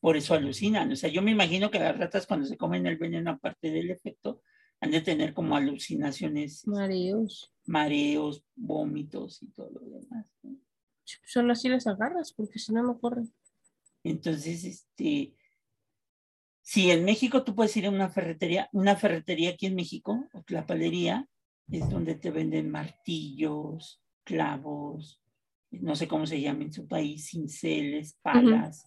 por 0.00 0.16
eso 0.16 0.34
alucinan. 0.34 0.92
O 0.92 0.96
sea, 0.96 1.10
yo 1.10 1.22
me 1.22 1.32
imagino 1.32 1.70
que 1.70 1.80
las 1.80 1.98
ratas 1.98 2.26
cuando 2.26 2.46
se 2.46 2.56
comen 2.56 2.86
el 2.86 2.96
veneno, 2.96 3.32
aparte 3.32 3.70
del 3.70 3.90
efecto, 3.90 4.42
han 4.80 4.90
de 4.90 5.00
tener 5.00 5.32
como 5.32 5.56
alucinaciones. 5.56 6.66
Mareos. 6.66 7.52
Mareos, 7.66 8.44
vómitos 8.54 9.42
y 9.42 9.46
todo 9.48 9.70
lo 9.70 9.80
demás. 9.80 10.26
Solo 11.24 11.52
así 11.52 11.68
las 11.68 11.86
agarras, 11.86 12.32
porque 12.32 12.58
si 12.58 12.72
no, 12.72 12.82
no 12.82 12.98
corren. 12.98 13.32
Entonces, 14.04 14.64
este, 14.64 15.34
si 16.62 16.90
en 16.90 17.04
México 17.04 17.44
tú 17.44 17.54
puedes 17.54 17.76
ir 17.76 17.86
a 17.86 17.90
una 17.90 18.08
ferretería, 18.08 18.68
una 18.72 18.96
ferretería 18.96 19.50
aquí 19.50 19.66
en 19.66 19.74
México, 19.74 20.28
o 20.32 20.66
palería, 20.66 21.28
es 21.68 21.88
donde 21.90 22.14
te 22.14 22.30
venden 22.30 22.70
martillos, 22.70 24.02
clavos, 24.24 25.20
no 25.70 25.96
sé 25.96 26.06
cómo 26.06 26.26
se 26.26 26.40
llama 26.40 26.64
en 26.64 26.72
su 26.72 26.86
país, 26.86 27.28
cinceles, 27.28 28.18
palas. 28.22 28.84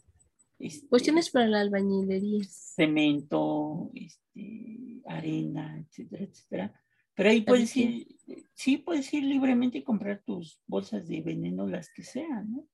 Este, 0.57 0.87
Cuestiones 0.87 1.29
para 1.31 1.47
la 1.47 1.61
albañilería. 1.61 2.45
Cemento, 2.47 3.91
este, 3.93 5.01
arena, 5.05 5.79
etcétera, 5.79 6.23
etcétera. 6.23 6.81
Pero 7.13 7.29
ahí 7.29 7.41
puedes 7.41 7.75
ir, 7.75 8.07
sí, 8.53 8.77
puedes 8.77 9.13
ir 9.13 9.23
libremente 9.23 9.79
y 9.79 9.83
comprar 9.83 10.21
tus 10.23 10.61
bolsas 10.67 11.07
de 11.07 11.21
veneno, 11.21 11.67
las 11.67 11.89
que 11.89 12.03
sean, 12.03 12.51
¿no? 12.51 12.67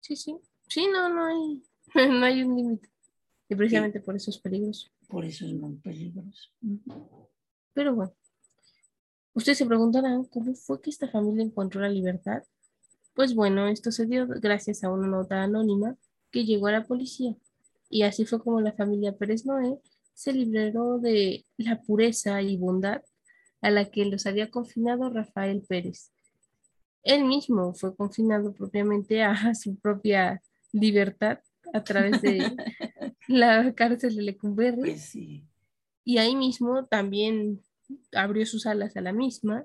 Sí, 0.00 0.16
sí. 0.16 0.36
Sí, 0.68 0.86
no, 0.86 1.08
no 1.08 1.26
hay, 1.26 1.62
no 2.08 2.24
hay 2.24 2.42
un 2.42 2.56
límite. 2.56 2.88
Y 3.50 3.56
precisamente 3.56 4.00
por 4.00 4.14
eso 4.14 4.30
es 4.30 4.38
peligroso. 4.38 4.88
Por 5.08 5.24
eso 5.24 5.44
es 5.44 5.52
muy 5.52 5.74
peligroso. 5.74 6.50
Pero 7.74 7.96
bueno, 7.96 8.12
ustedes 9.34 9.58
se 9.58 9.66
preguntarán 9.66 10.24
cómo 10.26 10.54
fue 10.54 10.80
que 10.80 10.90
esta 10.90 11.08
familia 11.08 11.42
encontró 11.44 11.80
la 11.80 11.88
libertad. 11.88 12.44
Pues 13.12 13.34
bueno, 13.34 13.66
esto 13.66 13.90
se 13.90 14.06
dio 14.06 14.28
gracias 14.28 14.84
a 14.84 14.90
una 14.90 15.08
nota 15.08 15.42
anónima 15.42 15.96
que 16.30 16.44
llegó 16.44 16.68
a 16.68 16.72
la 16.72 16.84
policía. 16.84 17.34
Y 17.88 18.02
así 18.02 18.24
fue 18.24 18.40
como 18.40 18.60
la 18.60 18.72
familia 18.72 19.16
Pérez 19.16 19.44
Noé 19.44 19.80
se 20.14 20.32
libró 20.32 20.98
de 20.98 21.44
la 21.56 21.82
pureza 21.82 22.40
y 22.42 22.56
bondad 22.56 23.02
a 23.62 23.70
la 23.70 23.90
que 23.90 24.04
los 24.04 24.26
había 24.26 24.48
confinado 24.48 25.10
Rafael 25.10 25.64
Pérez. 25.68 26.12
Él 27.02 27.24
mismo 27.24 27.74
fue 27.74 27.96
confinado 27.96 28.52
propiamente 28.52 29.24
a 29.24 29.34
su 29.56 29.76
propia 29.80 30.40
libertad 30.70 31.40
a 31.72 31.82
través 31.82 32.22
de 32.22 32.38
la 33.30 33.72
cárcel 33.74 34.16
de 34.16 34.22
Lecumberri. 34.22 34.80
Pues 34.80 35.14
y 36.04 36.18
ahí 36.18 36.34
mismo 36.34 36.86
también 36.86 37.60
abrió 38.12 38.46
sus 38.46 38.66
alas 38.66 38.96
a 38.96 39.00
la 39.00 39.12
misma 39.12 39.64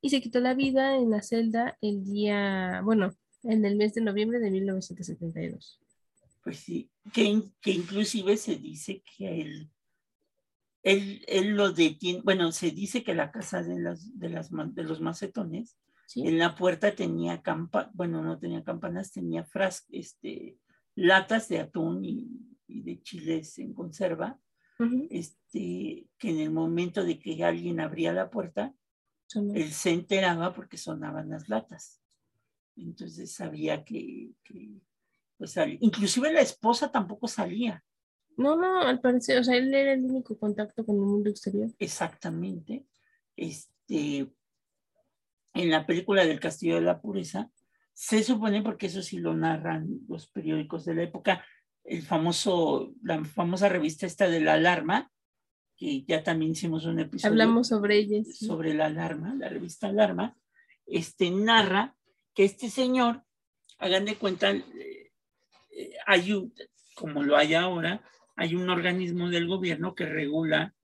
y 0.00 0.10
se 0.10 0.20
quitó 0.20 0.40
la 0.40 0.54
vida 0.54 0.96
en 0.96 1.10
la 1.10 1.22
celda 1.22 1.78
el 1.80 2.04
día, 2.04 2.80
bueno, 2.84 3.16
en 3.42 3.64
el 3.64 3.76
mes 3.76 3.94
de 3.94 4.02
noviembre 4.02 4.38
de 4.38 4.50
1972. 4.50 5.80
Pues 6.42 6.58
sí, 6.58 6.90
que, 7.12 7.42
que 7.60 7.70
inclusive 7.70 8.36
se 8.36 8.56
dice 8.56 9.02
que 9.16 9.40
él, 9.40 9.70
él, 10.82 11.24
él, 11.26 11.56
lo 11.56 11.72
detiene, 11.72 12.20
bueno, 12.22 12.52
se 12.52 12.70
dice 12.70 13.02
que 13.02 13.14
la 13.14 13.32
casa 13.32 13.62
de, 13.62 13.80
las, 13.80 14.18
de, 14.18 14.28
las, 14.28 14.50
de 14.50 14.84
los 14.84 15.00
macetones, 15.00 15.76
en 16.14 16.38
la 16.38 16.54
puerta 16.54 16.94
tenía 16.94 17.42
campa, 17.42 17.90
bueno, 17.94 18.22
no 18.22 18.38
tenía 18.38 18.62
campanas, 18.62 19.10
tenía 19.10 19.44
fras, 19.44 19.86
este, 19.90 20.56
latas 20.94 21.48
de 21.48 21.58
atún 21.58 22.04
y, 22.04 22.55
de 22.68 23.00
chiles 23.02 23.58
en 23.58 23.74
conserva, 23.74 24.38
este, 25.10 26.06
que 26.18 26.30
en 26.30 26.40
el 26.40 26.50
momento 26.50 27.04
de 27.04 27.18
que 27.18 27.42
alguien 27.42 27.80
abría 27.80 28.12
la 28.12 28.30
puerta, 28.30 28.74
él 29.54 29.72
se 29.72 29.90
enteraba 29.90 30.54
porque 30.54 30.76
sonaban 30.76 31.30
las 31.30 31.48
latas. 31.48 32.00
Entonces 32.76 33.32
sabía 33.32 33.84
que, 33.84 34.32
pues, 35.38 35.56
inclusive 35.80 36.32
la 36.32 36.40
esposa 36.40 36.92
tampoco 36.92 37.26
salía. 37.26 37.82
No, 38.36 38.54
no, 38.54 38.82
al 38.82 39.00
parecer, 39.00 39.38
o 39.38 39.44
sea, 39.44 39.56
él 39.56 39.72
era 39.72 39.94
el 39.94 40.04
único 40.04 40.38
contacto 40.38 40.84
con 40.84 40.96
el 40.96 41.02
mundo 41.02 41.30
exterior. 41.30 41.70
Exactamente. 41.78 42.84
Este, 43.34 44.30
en 45.54 45.70
la 45.70 45.86
película 45.86 46.26
del 46.26 46.38
Castillo 46.38 46.74
de 46.74 46.82
la 46.82 47.00
Pureza, 47.00 47.50
se 47.94 48.22
supone, 48.22 48.62
porque 48.62 48.86
eso 48.86 49.00
sí 49.00 49.18
lo 49.18 49.34
narran 49.34 50.00
los 50.06 50.28
periódicos 50.28 50.84
de 50.84 50.94
la 50.94 51.02
época, 51.04 51.42
el 51.86 52.02
famoso, 52.02 52.92
la 53.02 53.24
famosa 53.24 53.68
revista 53.68 54.06
esta 54.06 54.28
de 54.28 54.40
la 54.40 54.54
alarma, 54.54 55.10
que 55.76 56.02
ya 56.04 56.22
también 56.22 56.52
hicimos 56.52 56.84
un 56.86 56.98
episodio. 56.98 57.32
Hablamos 57.32 57.68
sobre 57.68 57.98
ella. 57.98 58.22
Sobre 58.24 58.74
la 58.74 58.86
alarma, 58.86 59.34
la 59.34 59.48
revista 59.48 59.88
Alarma, 59.88 60.36
este 60.86 61.30
narra 61.30 61.94
que 62.34 62.44
este 62.44 62.70
señor, 62.70 63.22
hagan 63.78 64.04
de 64.04 64.16
cuenta, 64.16 64.50
eh, 64.50 65.12
eh, 65.70 65.92
hay 66.06 66.32
un, 66.32 66.52
como 66.94 67.22
lo 67.22 67.36
hay 67.36 67.54
ahora, 67.54 68.02
hay 68.36 68.54
un 68.54 68.68
organismo 68.68 69.30
del 69.30 69.46
gobierno 69.46 69.94
que 69.94 70.06
regula, 70.06 70.74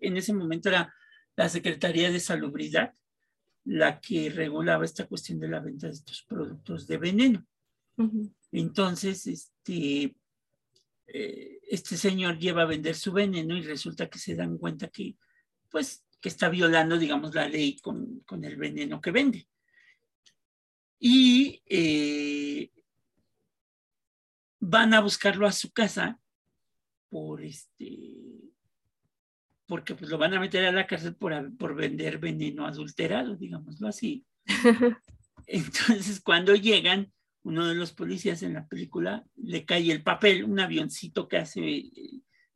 en 0.00 0.16
ese 0.16 0.32
momento 0.32 0.68
era 0.68 0.94
la 1.36 1.48
Secretaría 1.48 2.10
de 2.10 2.20
Salubridad, 2.20 2.94
la 3.64 4.00
que 4.00 4.30
regulaba 4.30 4.84
esta 4.84 5.06
cuestión 5.06 5.40
de 5.40 5.48
la 5.48 5.60
venta 5.60 5.86
de 5.88 5.94
estos 5.94 6.24
productos 6.28 6.86
de 6.86 6.98
veneno. 6.98 7.46
Entonces, 8.52 9.26
este, 9.26 10.14
eh, 11.12 11.60
este 11.68 11.96
señor 11.96 12.38
lleva 12.38 12.62
a 12.62 12.66
vender 12.66 12.94
su 12.94 13.12
veneno 13.12 13.56
y 13.56 13.62
resulta 13.62 14.08
que 14.08 14.18
se 14.18 14.34
dan 14.34 14.58
cuenta 14.58 14.88
que, 14.88 15.16
pues, 15.68 16.04
que 16.20 16.28
está 16.28 16.48
violando, 16.48 16.98
digamos, 16.98 17.34
la 17.34 17.48
ley 17.48 17.78
con, 17.80 18.24
el 18.42 18.56
veneno 18.56 19.00
que 19.00 19.10
vende. 19.10 19.48
Y 20.98 21.62
eh, 21.66 22.70
van 24.60 24.94
a 24.94 25.00
buscarlo 25.00 25.46
a 25.46 25.52
su 25.52 25.72
casa 25.72 26.20
por 27.08 27.42
este 27.42 28.50
porque 29.66 29.94
pues 29.94 30.10
lo 30.10 30.18
van 30.18 30.34
a 30.34 30.40
meter 30.40 30.64
a 30.64 30.72
la 30.72 30.84
cárcel 30.84 31.14
por, 31.14 31.56
por 31.56 31.76
vender 31.76 32.18
veneno 32.18 32.66
adulterado, 32.66 33.36
digámoslo 33.36 33.86
así. 33.86 34.26
Entonces, 35.46 36.20
cuando 36.20 36.56
llegan, 36.56 37.12
uno 37.42 37.66
de 37.66 37.74
los 37.74 37.92
policías 37.92 38.42
en 38.42 38.54
la 38.54 38.66
película 38.66 39.24
le 39.36 39.64
cae 39.64 39.90
el 39.90 40.02
papel, 40.02 40.44
un 40.44 40.60
avioncito 40.60 41.28
que 41.28 41.38
hace 41.38 41.90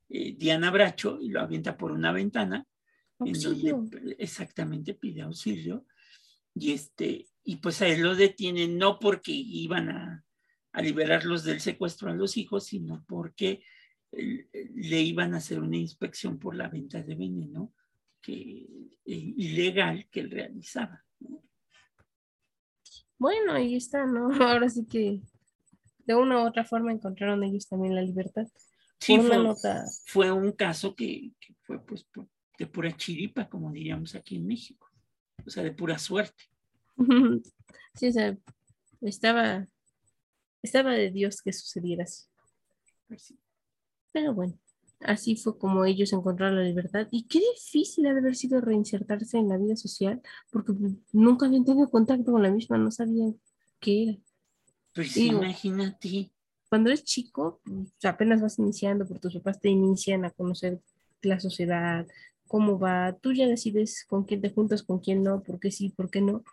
eh, 0.08 0.34
Diana 0.36 0.70
Bracho 0.70 1.18
y 1.20 1.28
lo 1.28 1.40
avienta 1.40 1.76
por 1.76 1.92
una 1.92 2.12
ventana, 2.12 2.66
en 3.20 3.40
donde 3.40 4.16
exactamente 4.18 4.94
pide 4.94 5.22
auxilio. 5.22 5.86
Y 6.54 6.72
este, 6.72 7.26
y 7.42 7.56
pues 7.56 7.80
a 7.82 7.88
él 7.88 8.02
lo 8.02 8.14
detienen 8.14 8.78
no 8.78 8.98
porque 8.98 9.32
iban 9.32 9.88
a, 9.88 10.24
a 10.72 10.82
liberarlos 10.82 11.44
del 11.44 11.60
secuestro 11.60 12.10
a 12.10 12.14
los 12.14 12.36
hijos, 12.36 12.66
sino 12.66 13.04
porque 13.08 13.62
eh, 14.12 14.48
le 14.74 15.00
iban 15.00 15.34
a 15.34 15.38
hacer 15.38 15.60
una 15.60 15.76
inspección 15.76 16.38
por 16.38 16.54
la 16.56 16.68
venta 16.68 17.02
de 17.02 17.14
veneno 17.14 17.72
que, 18.20 18.66
eh, 19.04 19.34
ilegal 19.36 20.08
que 20.10 20.20
él 20.20 20.30
realizaba. 20.30 21.04
Bueno, 23.18 23.52
ahí 23.52 23.76
está, 23.76 24.06
¿no? 24.06 24.28
Ahora 24.42 24.68
sí 24.68 24.86
que 24.86 25.20
de 26.06 26.14
una 26.14 26.42
u 26.42 26.46
otra 26.46 26.64
forma 26.64 26.92
encontraron 26.92 27.42
ellos 27.44 27.68
también 27.68 27.94
la 27.94 28.02
libertad. 28.02 28.46
Sí, 29.00 29.18
fue, 30.06 30.32
un 30.32 30.52
caso 30.52 30.94
que, 30.94 31.32
fue 31.62 31.84
pues 31.84 32.06
de 32.58 32.66
pura 32.66 32.96
chiripa, 32.96 33.48
como 33.48 33.70
diríamos 33.70 34.14
aquí 34.14 34.36
en 34.36 34.46
México, 34.46 34.88
o 35.44 35.50
sea, 35.50 35.62
de 35.62 35.72
pura 35.72 35.98
suerte. 35.98 36.44
Sí, 37.96 38.08
o 38.08 38.12
sea, 38.12 38.36
estaba, 39.02 39.68
estaba 40.60 40.94
de 40.94 41.12
Dios 41.12 41.40
que 41.42 41.52
sucediera 41.52 42.02
así. 42.02 42.24
Pues 43.06 43.32
Pero 44.10 44.34
bueno, 44.34 44.58
así 45.04 45.36
fue 45.36 45.58
como 45.58 45.84
ellos 45.84 46.12
encontraron 46.12 46.56
la 46.56 46.64
libertad. 46.64 47.08
Y 47.10 47.24
qué 47.24 47.40
difícil 47.54 48.06
ha 48.06 48.12
de 48.12 48.20
haber 48.20 48.36
sido 48.36 48.60
reinsertarse 48.60 49.38
en 49.38 49.48
la 49.48 49.58
vida 49.58 49.76
social, 49.76 50.20
porque 50.50 50.72
nunca 51.12 51.46
habían 51.46 51.64
tenido 51.64 51.90
contacto 51.90 52.32
con 52.32 52.42
la 52.42 52.50
misma, 52.50 52.78
no 52.78 52.90
sabían 52.90 53.38
qué 53.80 54.02
era. 54.02 54.18
Pues 54.94 55.16
imagínate. 55.16 56.30
Cuando 56.68 56.90
eres 56.90 57.04
chico, 57.04 57.60
pues, 57.64 57.92
apenas 58.04 58.40
vas 58.40 58.58
iniciando, 58.58 59.06
porque 59.06 59.20
tus 59.20 59.34
papás 59.34 59.60
te 59.60 59.68
inician 59.68 60.24
a 60.24 60.30
conocer 60.30 60.80
la 61.22 61.40
sociedad, 61.40 62.06
cómo 62.46 62.78
va, 62.78 63.16
tú 63.20 63.32
ya 63.32 63.46
decides 63.46 64.04
con 64.08 64.24
quién 64.24 64.40
te 64.40 64.50
juntas, 64.50 64.82
con 64.82 64.98
quién 64.98 65.22
no, 65.22 65.42
por 65.42 65.58
qué 65.58 65.70
sí, 65.70 65.90
por 65.90 66.10
qué 66.10 66.20
no. 66.20 66.44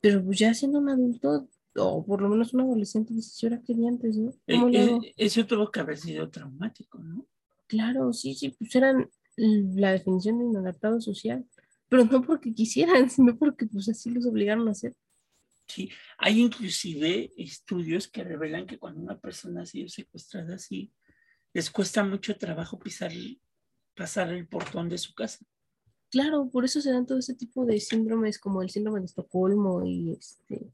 Pero 0.00 0.24
pues 0.24 0.38
ya 0.38 0.54
siendo 0.54 0.78
un 0.78 0.88
adulto, 0.88 1.48
o 1.76 2.04
por 2.04 2.22
lo 2.22 2.28
menos 2.28 2.54
un 2.54 2.60
adolescente, 2.60 3.14
dices, 3.14 3.38
yo 3.38 3.48
era 3.48 3.60
quería 3.60 3.88
antes, 3.88 4.16
¿no? 4.16 4.30
Eh, 4.46 4.60
eh, 4.72 5.14
eso 5.16 5.46
tuvo 5.46 5.70
que 5.70 5.80
haber 5.80 5.96
sido 5.96 6.28
traumático, 6.28 6.98
¿no? 6.98 7.26
Claro, 7.68 8.12
sí, 8.12 8.34
sí, 8.34 8.48
pues 8.48 8.74
eran 8.74 9.08
la 9.36 9.92
definición 9.92 10.38
de 10.38 10.46
inadaptado 10.46 11.00
social, 11.00 11.46
pero 11.88 12.04
no 12.04 12.22
porque 12.22 12.52
quisieran, 12.52 13.08
sino 13.10 13.38
porque 13.38 13.66
pues 13.66 13.88
así 13.88 14.10
los 14.10 14.26
obligaron 14.26 14.66
a 14.68 14.72
hacer. 14.72 14.96
Sí, 15.66 15.90
hay 16.16 16.40
inclusive 16.40 17.30
estudios 17.36 18.08
que 18.08 18.24
revelan 18.24 18.66
que 18.66 18.78
cuando 18.78 19.00
una 19.02 19.18
persona 19.18 19.62
ha 19.62 19.66
sido 19.66 19.88
secuestrada 19.88 20.54
así, 20.54 20.92
les 21.52 21.70
cuesta 21.70 22.02
mucho 22.02 22.36
trabajo 22.36 22.78
pisar, 22.78 23.12
pasar 23.94 24.32
el 24.32 24.48
portón 24.48 24.88
de 24.88 24.96
su 24.96 25.14
casa. 25.14 25.44
Claro, 26.10 26.48
por 26.48 26.64
eso 26.64 26.80
se 26.80 26.90
dan 26.90 27.04
todo 27.04 27.18
ese 27.18 27.34
tipo 27.34 27.66
de 27.66 27.80
síndromes 27.80 28.38
como 28.38 28.62
el 28.62 28.70
síndrome 28.70 29.00
de 29.00 29.06
Estocolmo 29.06 29.84
y 29.84 30.12
este, 30.12 30.72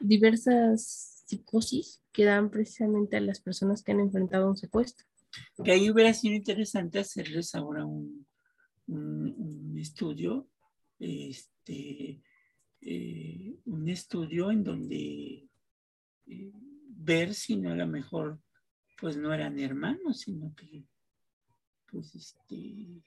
diversas 0.00 1.22
psicosis 1.26 2.00
que 2.12 2.24
dan 2.24 2.50
precisamente 2.50 3.18
a 3.18 3.20
las 3.20 3.40
personas 3.40 3.82
que 3.82 3.92
han 3.92 4.00
enfrentado 4.00 4.48
un 4.48 4.56
secuestro. 4.56 5.07
Que 5.64 5.72
ahí 5.72 5.90
hubiera 5.90 6.14
sido 6.14 6.34
interesante 6.34 6.98
hacerles 6.98 7.54
ahora 7.54 7.84
un, 7.84 8.26
un, 8.86 9.76
estudio, 9.78 10.48
este, 10.98 12.22
eh, 12.80 13.54
un 13.64 13.88
estudio 13.88 14.50
en 14.50 14.64
donde 14.64 15.48
eh, 16.26 16.52
ver 16.88 17.34
si 17.34 17.56
no 17.56 17.72
a 17.72 17.76
lo 17.76 17.86
mejor 17.86 18.40
pues 19.00 19.16
no 19.16 19.32
eran 19.32 19.58
hermanos, 19.58 20.20
sino 20.20 20.54
que 20.54 20.84
pues 21.90 22.14
este 22.14 23.02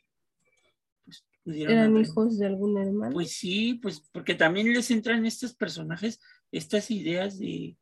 pues, 1.03 1.25
¿Eran 1.45 1.97
hijos 1.97 2.37
de 2.37 2.47
algún 2.47 2.77
hermano? 2.77 3.13
Pues 3.13 3.33
sí, 3.33 3.75
pues 3.81 4.01
porque 4.11 4.35
también 4.35 4.71
les 4.73 4.91
entran 4.91 5.25
estos 5.25 5.53
personajes, 5.53 6.21
estas 6.51 6.91
ideas 6.91 7.39
de, 7.39 7.77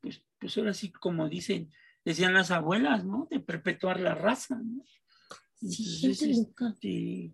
pues, 0.00 0.22
pues 0.38 0.56
ahora 0.56 0.74
sí, 0.74 0.90
como 0.90 1.28
dicen, 1.28 1.70
decían 2.04 2.34
las 2.34 2.50
abuelas, 2.50 3.04
¿no? 3.04 3.28
De 3.30 3.40
perpetuar 3.40 4.00
la 4.00 4.14
raza, 4.14 4.60
¿no? 4.62 4.84
Este, 5.62 7.32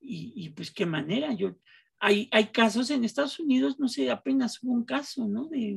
y, 0.00 0.48
pues 0.50 0.70
qué 0.70 0.86
manera, 0.86 1.32
yo, 1.32 1.56
hay, 1.98 2.28
hay 2.30 2.48
casos 2.48 2.90
en 2.90 3.04
Estados 3.04 3.40
Unidos, 3.40 3.78
no 3.80 3.88
sé, 3.88 4.10
apenas 4.10 4.62
hubo 4.62 4.72
un 4.72 4.84
caso, 4.84 5.26
¿no? 5.26 5.46
De, 5.48 5.76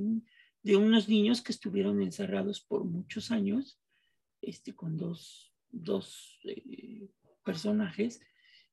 de 0.63 0.76
unos 0.76 1.08
niños 1.08 1.41
que 1.41 1.52
estuvieron 1.52 2.02
encerrados 2.02 2.62
por 2.62 2.84
muchos 2.84 3.32
años, 3.32 3.80
este, 4.41 4.76
con 4.76 4.97
dos, 4.97 5.54
dos 5.69 6.39
eh, 6.43 7.10
personajes, 7.43 8.21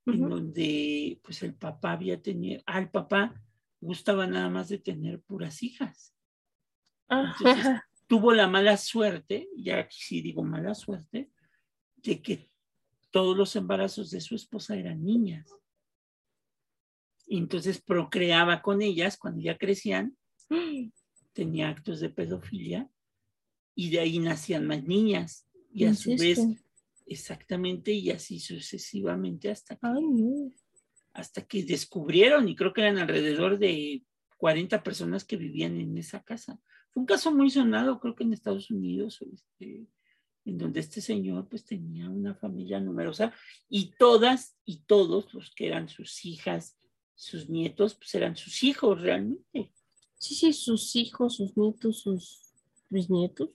en 0.06 0.28
donde 0.28 1.18
pues 1.22 1.42
el 1.42 1.54
papá 1.54 1.92
había 1.92 2.20
tenido, 2.20 2.62
al 2.66 2.90
papá 2.90 3.40
gustaba 3.80 4.26
nada 4.26 4.50
más 4.50 4.68
de 4.68 4.78
tener 4.78 5.20
puras 5.22 5.62
hijas. 5.62 6.14
Entonces, 7.08 7.64
tuvo 8.14 8.32
la 8.32 8.46
mala 8.46 8.76
suerte, 8.76 9.48
ya 9.56 9.80
aquí 9.80 9.96
sí 9.98 10.22
digo 10.22 10.44
mala 10.44 10.76
suerte, 10.76 11.32
de 11.96 12.22
que 12.22 12.48
todos 13.10 13.36
los 13.36 13.56
embarazos 13.56 14.12
de 14.12 14.20
su 14.20 14.36
esposa 14.36 14.76
eran 14.76 15.04
niñas. 15.04 15.50
Y 17.26 17.38
entonces 17.38 17.80
procreaba 17.80 18.62
con 18.62 18.82
ellas 18.82 19.16
cuando 19.16 19.40
ya 19.40 19.58
crecían, 19.58 20.16
tenía 21.32 21.70
actos 21.70 21.98
de 21.98 22.08
pedofilia 22.08 22.88
y 23.74 23.90
de 23.90 23.98
ahí 23.98 24.20
nacían 24.20 24.64
más 24.64 24.84
niñas. 24.84 25.48
Y 25.72 25.86
a 25.86 25.94
su 25.94 26.10
vez 26.10 26.38
Exactamente, 27.06 27.90
y 27.90 28.12
así 28.12 28.38
sucesivamente 28.38 29.50
hasta 29.50 29.74
que, 29.74 29.88
hasta 31.14 31.44
que 31.44 31.64
descubrieron, 31.64 32.48
y 32.48 32.54
creo 32.54 32.72
que 32.72 32.82
eran 32.82 32.98
alrededor 32.98 33.58
de 33.58 34.04
40 34.38 34.84
personas 34.84 35.24
que 35.24 35.36
vivían 35.36 35.80
en 35.80 35.98
esa 35.98 36.22
casa. 36.22 36.60
Fue 36.94 37.00
un 37.00 37.06
caso 37.06 37.34
muy 37.34 37.50
sonado, 37.50 37.98
creo 37.98 38.14
que 38.14 38.22
en 38.22 38.32
Estados 38.32 38.70
Unidos, 38.70 39.20
este, 39.20 39.88
en 40.44 40.58
donde 40.58 40.78
este 40.80 41.00
señor 41.00 41.48
pues 41.48 41.64
tenía 41.64 42.08
una 42.08 42.34
familia 42.34 42.78
numerosa 42.78 43.32
y 43.68 43.92
todas 43.98 44.56
y 44.64 44.84
todos 44.86 45.34
los 45.34 45.50
que 45.54 45.66
eran 45.66 45.88
sus 45.88 46.24
hijas, 46.24 46.78
sus 47.16 47.48
nietos, 47.48 47.96
pues 47.96 48.14
eran 48.14 48.36
sus 48.36 48.62
hijos 48.62 49.00
realmente. 49.00 49.72
Sí, 50.18 50.34
sí, 50.36 50.52
sus 50.52 50.94
hijos, 50.94 51.36
sus 51.36 51.56
nietos, 51.56 52.00
sus 52.00 52.52
bisnietos. 52.88 53.50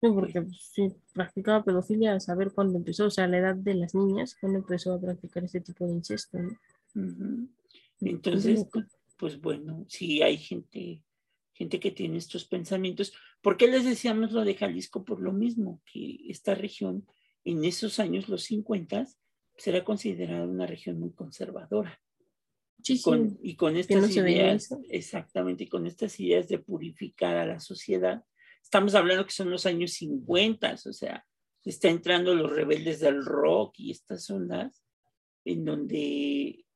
Porque 0.00 0.42
pues, 0.42 0.70
sí, 0.72 0.92
practicaba 1.14 1.64
pedofilia 1.64 2.14
a 2.14 2.20
saber 2.20 2.52
cuándo 2.52 2.78
empezó, 2.78 3.06
o 3.06 3.10
sea, 3.10 3.26
la 3.26 3.38
edad 3.38 3.54
de 3.54 3.74
las 3.74 3.94
niñas, 3.94 4.36
cuando 4.40 4.58
empezó 4.58 4.92
a 4.92 5.00
practicar 5.00 5.44
este 5.44 5.60
tipo 5.60 5.86
de 5.86 5.94
incesto, 5.94 6.38
Entonces, 8.00 8.66
pues 9.16 9.40
bueno, 9.40 9.84
sí 9.88 10.22
hay 10.22 10.36
gente, 10.36 11.02
gente 11.56 11.80
que 11.80 11.90
tiene 11.90 12.18
estos 12.18 12.44
pensamientos. 12.44 13.12
¿Por 13.40 13.56
qué 13.56 13.66
les 13.66 13.84
decíamos 13.84 14.32
lo 14.32 14.44
de 14.44 14.54
Jalisco? 14.54 15.04
Por 15.04 15.20
lo 15.20 15.32
mismo, 15.32 15.80
que 15.90 16.20
esta 16.28 16.54
región 16.54 17.06
en 17.44 17.64
esos 17.64 17.98
años, 17.98 18.28
los 18.28 18.44
50, 18.44 19.06
será 19.56 19.84
considerada 19.84 20.44
una 20.44 20.66
región 20.66 21.00
muy 21.00 21.12
conservadora. 21.12 22.00
Sí, 22.82 23.02
y 23.42 23.56
con 23.56 23.76
estas 23.76 24.14
ideas, 24.14 24.68
exactamente, 24.90 25.64
y 25.64 25.68
con 25.68 25.86
estas 25.86 26.20
ideas 26.20 26.46
de 26.46 26.58
purificar 26.58 27.36
a 27.36 27.46
la 27.46 27.58
sociedad, 27.58 28.22
Estamos 28.66 28.96
hablando 28.96 29.24
que 29.24 29.30
son 29.30 29.48
los 29.48 29.64
años 29.64 29.92
50, 29.92 30.74
o 30.86 30.92
sea, 30.92 31.24
está 31.64 31.88
entrando 31.88 32.34
los 32.34 32.50
rebeldes 32.50 32.98
del 32.98 33.24
rock 33.24 33.74
y 33.78 33.92
estas 33.92 34.28
ondas 34.28 34.82
en 35.44 35.64
donde 35.64 36.66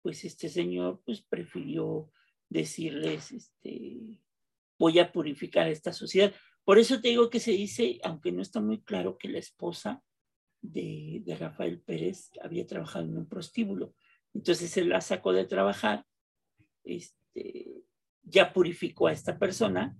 pues 0.00 0.24
este 0.24 0.48
señor 0.48 1.02
pues 1.04 1.20
prefirió 1.22 2.08
decirles 2.52 3.32
este 3.32 4.20
voy 4.78 4.98
a 4.98 5.12
purificar 5.12 5.68
esta 5.68 5.92
sociedad. 5.92 6.32
Por 6.64 6.78
eso 6.78 7.00
te 7.00 7.08
digo 7.08 7.30
que 7.30 7.40
se 7.40 7.52
dice, 7.52 8.00
aunque 8.02 8.32
no 8.32 8.42
está 8.42 8.60
muy 8.60 8.82
claro, 8.82 9.16
que 9.16 9.28
la 9.28 9.38
esposa 9.38 10.02
de, 10.60 11.22
de 11.24 11.36
Rafael 11.36 11.80
Pérez 11.80 12.30
había 12.42 12.66
trabajado 12.66 13.04
en 13.04 13.16
un 13.16 13.28
prostíbulo. 13.28 13.94
Entonces 14.34 14.76
él 14.76 14.88
la 14.88 15.00
sacó 15.00 15.32
de 15.32 15.44
trabajar, 15.44 16.04
este, 16.84 17.84
ya 18.22 18.52
purificó 18.52 19.06
a 19.06 19.12
esta 19.12 19.38
persona 19.38 19.96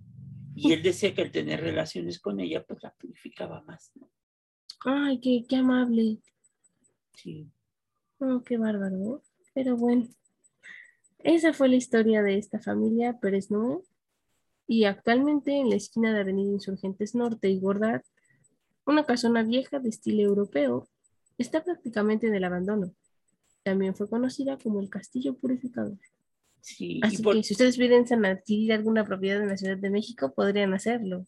y 0.54 0.72
él 0.72 0.82
decía 0.82 1.14
que 1.14 1.22
al 1.22 1.30
tener 1.30 1.60
relaciones 1.60 2.18
con 2.18 2.40
ella, 2.40 2.64
pues 2.64 2.82
la 2.82 2.92
purificaba 2.94 3.62
más. 3.62 3.92
Ay, 4.84 5.20
qué, 5.20 5.44
qué 5.48 5.56
amable. 5.56 6.18
Sí. 7.14 7.50
Oh, 8.18 8.42
qué 8.42 8.58
bárbaro. 8.58 9.22
Pero 9.54 9.76
bueno, 9.76 10.08
esa 11.24 11.52
fue 11.52 11.68
la 11.68 11.76
historia 11.76 12.22
de 12.22 12.38
esta 12.38 12.58
familia 12.58 13.18
Pérez 13.20 13.50
Noé. 13.50 13.78
Y 14.66 14.84
actualmente 14.84 15.52
en 15.52 15.70
la 15.70 15.76
esquina 15.76 16.12
de 16.12 16.20
Avenida 16.20 16.50
Insurgentes 16.50 17.14
Norte 17.14 17.48
y 17.48 17.60
Gordat, 17.60 18.04
una 18.86 19.04
casona 19.04 19.42
vieja 19.42 19.78
de 19.78 19.88
estilo 19.88 20.22
europeo 20.22 20.88
está 21.38 21.62
prácticamente 21.62 22.26
en 22.26 22.34
el 22.34 22.44
abandono. 22.44 22.94
También 23.62 23.94
fue 23.94 24.08
conocida 24.08 24.58
como 24.58 24.80
el 24.80 24.88
Castillo 24.88 25.34
Purificador. 25.34 25.98
Así 26.60 27.00
que 27.00 27.42
si 27.42 27.54
ustedes 27.54 27.76
piensan 27.76 28.24
adquirir 28.24 28.72
alguna 28.72 29.04
propiedad 29.04 29.42
en 29.42 29.48
la 29.48 29.56
Ciudad 29.56 29.76
de 29.76 29.90
México, 29.90 30.32
podrían 30.32 30.74
hacerlo. 30.74 31.26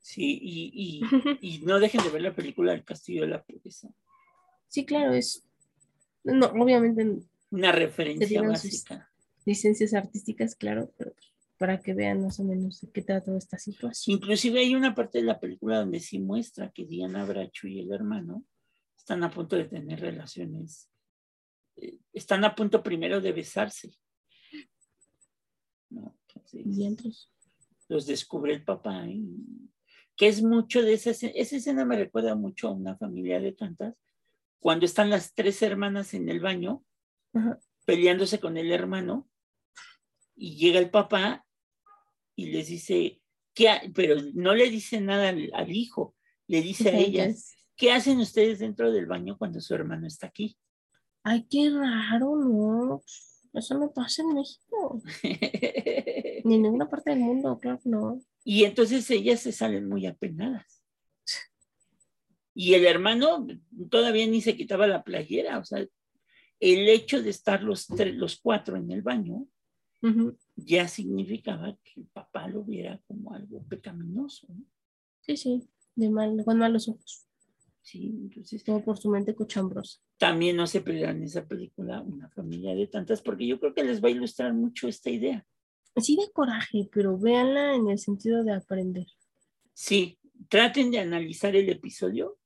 Sí, 0.00 0.38
y, 0.40 1.02
y, 1.40 1.58
no 1.64 1.80
dejen 1.80 2.02
de 2.02 2.10
ver 2.10 2.22
la 2.22 2.34
película 2.34 2.72
El 2.72 2.84
Castillo 2.84 3.22
de 3.22 3.28
la 3.28 3.42
Pureza. 3.42 3.88
Sí, 4.68 4.86
claro, 4.86 5.12
es. 5.12 5.44
No, 6.22 6.46
obviamente. 6.46 7.26
Una 7.50 7.72
referencia 7.72 8.40
básica. 8.42 9.10
Licencias 9.48 9.94
artísticas, 9.94 10.54
claro, 10.54 10.92
pero 10.98 11.14
para 11.56 11.80
que 11.80 11.94
vean 11.94 12.22
más 12.22 12.38
o 12.38 12.44
menos 12.44 12.82
de 12.82 12.90
qué 12.90 13.00
trata 13.00 13.34
esta 13.34 13.58
situación. 13.58 14.16
Inclusive 14.16 14.60
hay 14.60 14.74
una 14.74 14.94
parte 14.94 15.18
de 15.18 15.24
la 15.24 15.40
película 15.40 15.78
donde 15.78 16.00
sí 16.00 16.18
muestra 16.18 16.70
que 16.70 16.84
Diana 16.84 17.24
Bracho 17.24 17.66
y 17.66 17.80
el 17.80 17.90
hermano 17.90 18.44
están 18.96 19.24
a 19.24 19.30
punto 19.30 19.56
de 19.56 19.64
tener 19.64 20.00
relaciones, 20.00 20.90
eh, 21.76 21.96
están 22.12 22.44
a 22.44 22.54
punto 22.54 22.82
primero 22.82 23.22
de 23.22 23.32
besarse. 23.32 23.90
¿no? 25.88 26.14
Entonces, 26.52 27.30
los 27.88 28.06
descubre 28.06 28.52
el 28.52 28.64
papá, 28.64 29.06
que 30.14 30.28
es 30.28 30.42
mucho 30.42 30.82
de 30.82 30.92
esa 30.92 31.10
escena, 31.10 31.32
esa 31.34 31.56
escena 31.56 31.86
me 31.86 31.96
recuerda 31.96 32.34
mucho 32.34 32.68
a 32.68 32.72
una 32.72 32.98
familia 32.98 33.40
de 33.40 33.52
tantas, 33.52 33.96
cuando 34.60 34.84
están 34.84 35.08
las 35.08 35.32
tres 35.32 35.62
hermanas 35.62 36.12
en 36.12 36.28
el 36.28 36.40
baño, 36.40 36.84
peleándose 37.86 38.38
con 38.40 38.58
el 38.58 38.70
hermano, 38.70 39.26
y 40.38 40.56
llega 40.56 40.78
el 40.78 40.90
papá 40.90 41.44
y 42.36 42.46
les 42.46 42.68
dice, 42.68 43.20
¿qué 43.54 43.90
pero 43.94 44.16
no 44.34 44.54
le 44.54 44.70
dice 44.70 45.00
nada 45.00 45.30
al, 45.30 45.72
hijo, 45.72 46.14
le 46.46 46.62
dice 46.62 46.90
a 46.90 46.96
ellas, 46.96 47.56
¿qué 47.76 47.90
hacen 47.90 48.18
ustedes 48.20 48.60
dentro 48.60 48.92
del 48.92 49.06
baño 49.06 49.36
cuando 49.36 49.60
su 49.60 49.74
hermano 49.74 50.06
está 50.06 50.28
aquí? 50.28 50.56
Ay, 51.24 51.46
qué 51.50 51.68
raro, 51.70 52.36
¿no? 52.36 53.02
Eso 53.52 53.76
no 53.76 53.92
pasa 53.92 54.22
en 54.22 54.34
México. 54.34 55.02
Ni 56.44 56.54
en 56.54 56.62
ninguna 56.62 56.88
parte 56.88 57.10
del 57.10 57.18
mundo, 57.18 57.58
claro 57.58 57.80
que 57.82 57.88
no. 57.88 58.20
Y 58.44 58.64
entonces 58.64 59.10
ellas 59.10 59.40
se 59.40 59.52
salen 59.52 59.88
muy 59.88 60.06
apenadas. 60.06 60.82
Y 62.54 62.74
el 62.74 62.86
hermano 62.86 63.46
todavía 63.88 64.26
ni 64.26 64.40
se 64.40 64.56
quitaba 64.56 64.88
la 64.88 65.04
playera, 65.04 65.58
o 65.58 65.64
sea, 65.64 65.86
el 66.58 66.88
hecho 66.88 67.22
de 67.22 67.30
estar 67.30 67.62
los, 67.62 67.86
tres, 67.86 68.16
los 68.16 68.40
cuatro 68.40 68.76
en 68.76 68.90
el 68.90 69.02
baño 69.02 69.46
ya 70.56 70.88
significaba 70.88 71.76
que 71.82 72.00
el 72.00 72.06
papá 72.06 72.46
lo 72.48 72.62
viera 72.62 73.00
como 73.06 73.32
algo 73.34 73.62
pecaminoso. 73.64 74.46
Sí, 75.20 75.36
sí, 75.36 75.68
de 75.94 76.10
mal, 76.10 76.42
con 76.44 76.58
malos 76.58 76.88
ojos. 76.88 77.26
Sí, 77.82 78.14
entonces. 78.22 78.62
Todo 78.64 78.84
por 78.84 78.98
su 78.98 79.08
mente 79.08 79.34
cochambrosa. 79.34 80.00
También 80.18 80.56
no 80.56 80.66
se 80.66 80.78
en 80.78 81.22
esa 81.22 81.46
película 81.46 82.02
Una 82.02 82.28
familia 82.28 82.74
de 82.74 82.86
tantas, 82.86 83.22
porque 83.22 83.46
yo 83.46 83.58
creo 83.58 83.74
que 83.74 83.84
les 83.84 84.02
va 84.02 84.08
a 84.08 84.12
ilustrar 84.12 84.52
mucho 84.52 84.88
esta 84.88 85.10
idea. 85.10 85.46
Sí, 85.96 86.16
de 86.16 86.30
coraje, 86.30 86.88
pero 86.92 87.18
véanla 87.18 87.74
en 87.74 87.88
el 87.88 87.98
sentido 87.98 88.44
de 88.44 88.52
aprender. 88.52 89.06
Sí, 89.72 90.18
traten 90.48 90.90
de 90.90 91.00
analizar 91.00 91.56
el 91.56 91.68
episodio 91.68 92.38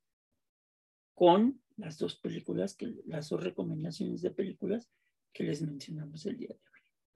con 1.14 1.60
las 1.76 1.98
dos 1.98 2.16
películas, 2.16 2.74
que, 2.74 2.94
las 3.06 3.28
dos 3.28 3.42
recomendaciones 3.42 4.22
de 4.22 4.30
películas 4.30 4.88
que 5.32 5.44
les 5.44 5.60
mencionamos 5.62 6.24
el 6.26 6.38
día 6.38 6.48
de 6.48 6.54
hoy 6.54 6.71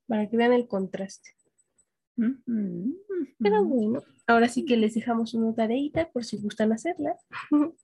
para 0.07 0.29
que 0.29 0.37
vean 0.37 0.53
el 0.53 0.67
contraste. 0.67 1.31
Pero 3.39 3.65
bueno, 3.65 4.03
ahora 4.27 4.49
sí 4.49 4.65
que 4.65 4.77
les 4.77 4.95
dejamos 4.95 5.35
una 5.35 5.55
tareita 5.55 6.11
por 6.11 6.25
si 6.25 6.39
gustan 6.39 6.73
hacerla. 6.73 7.17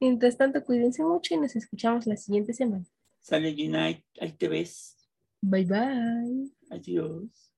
Mientras 0.00 0.36
tanto, 0.36 0.64
cuídense 0.64 1.04
mucho 1.04 1.34
y 1.34 1.38
nos 1.38 1.54
escuchamos 1.54 2.06
la 2.06 2.16
siguiente 2.16 2.52
semana. 2.54 2.84
Sale 3.20 3.50
Unite, 3.50 4.04
ahí 4.20 4.32
te 4.32 4.48
ves. 4.48 4.96
Bye 5.40 5.64
bye. 5.64 6.50
Adiós. 6.70 7.52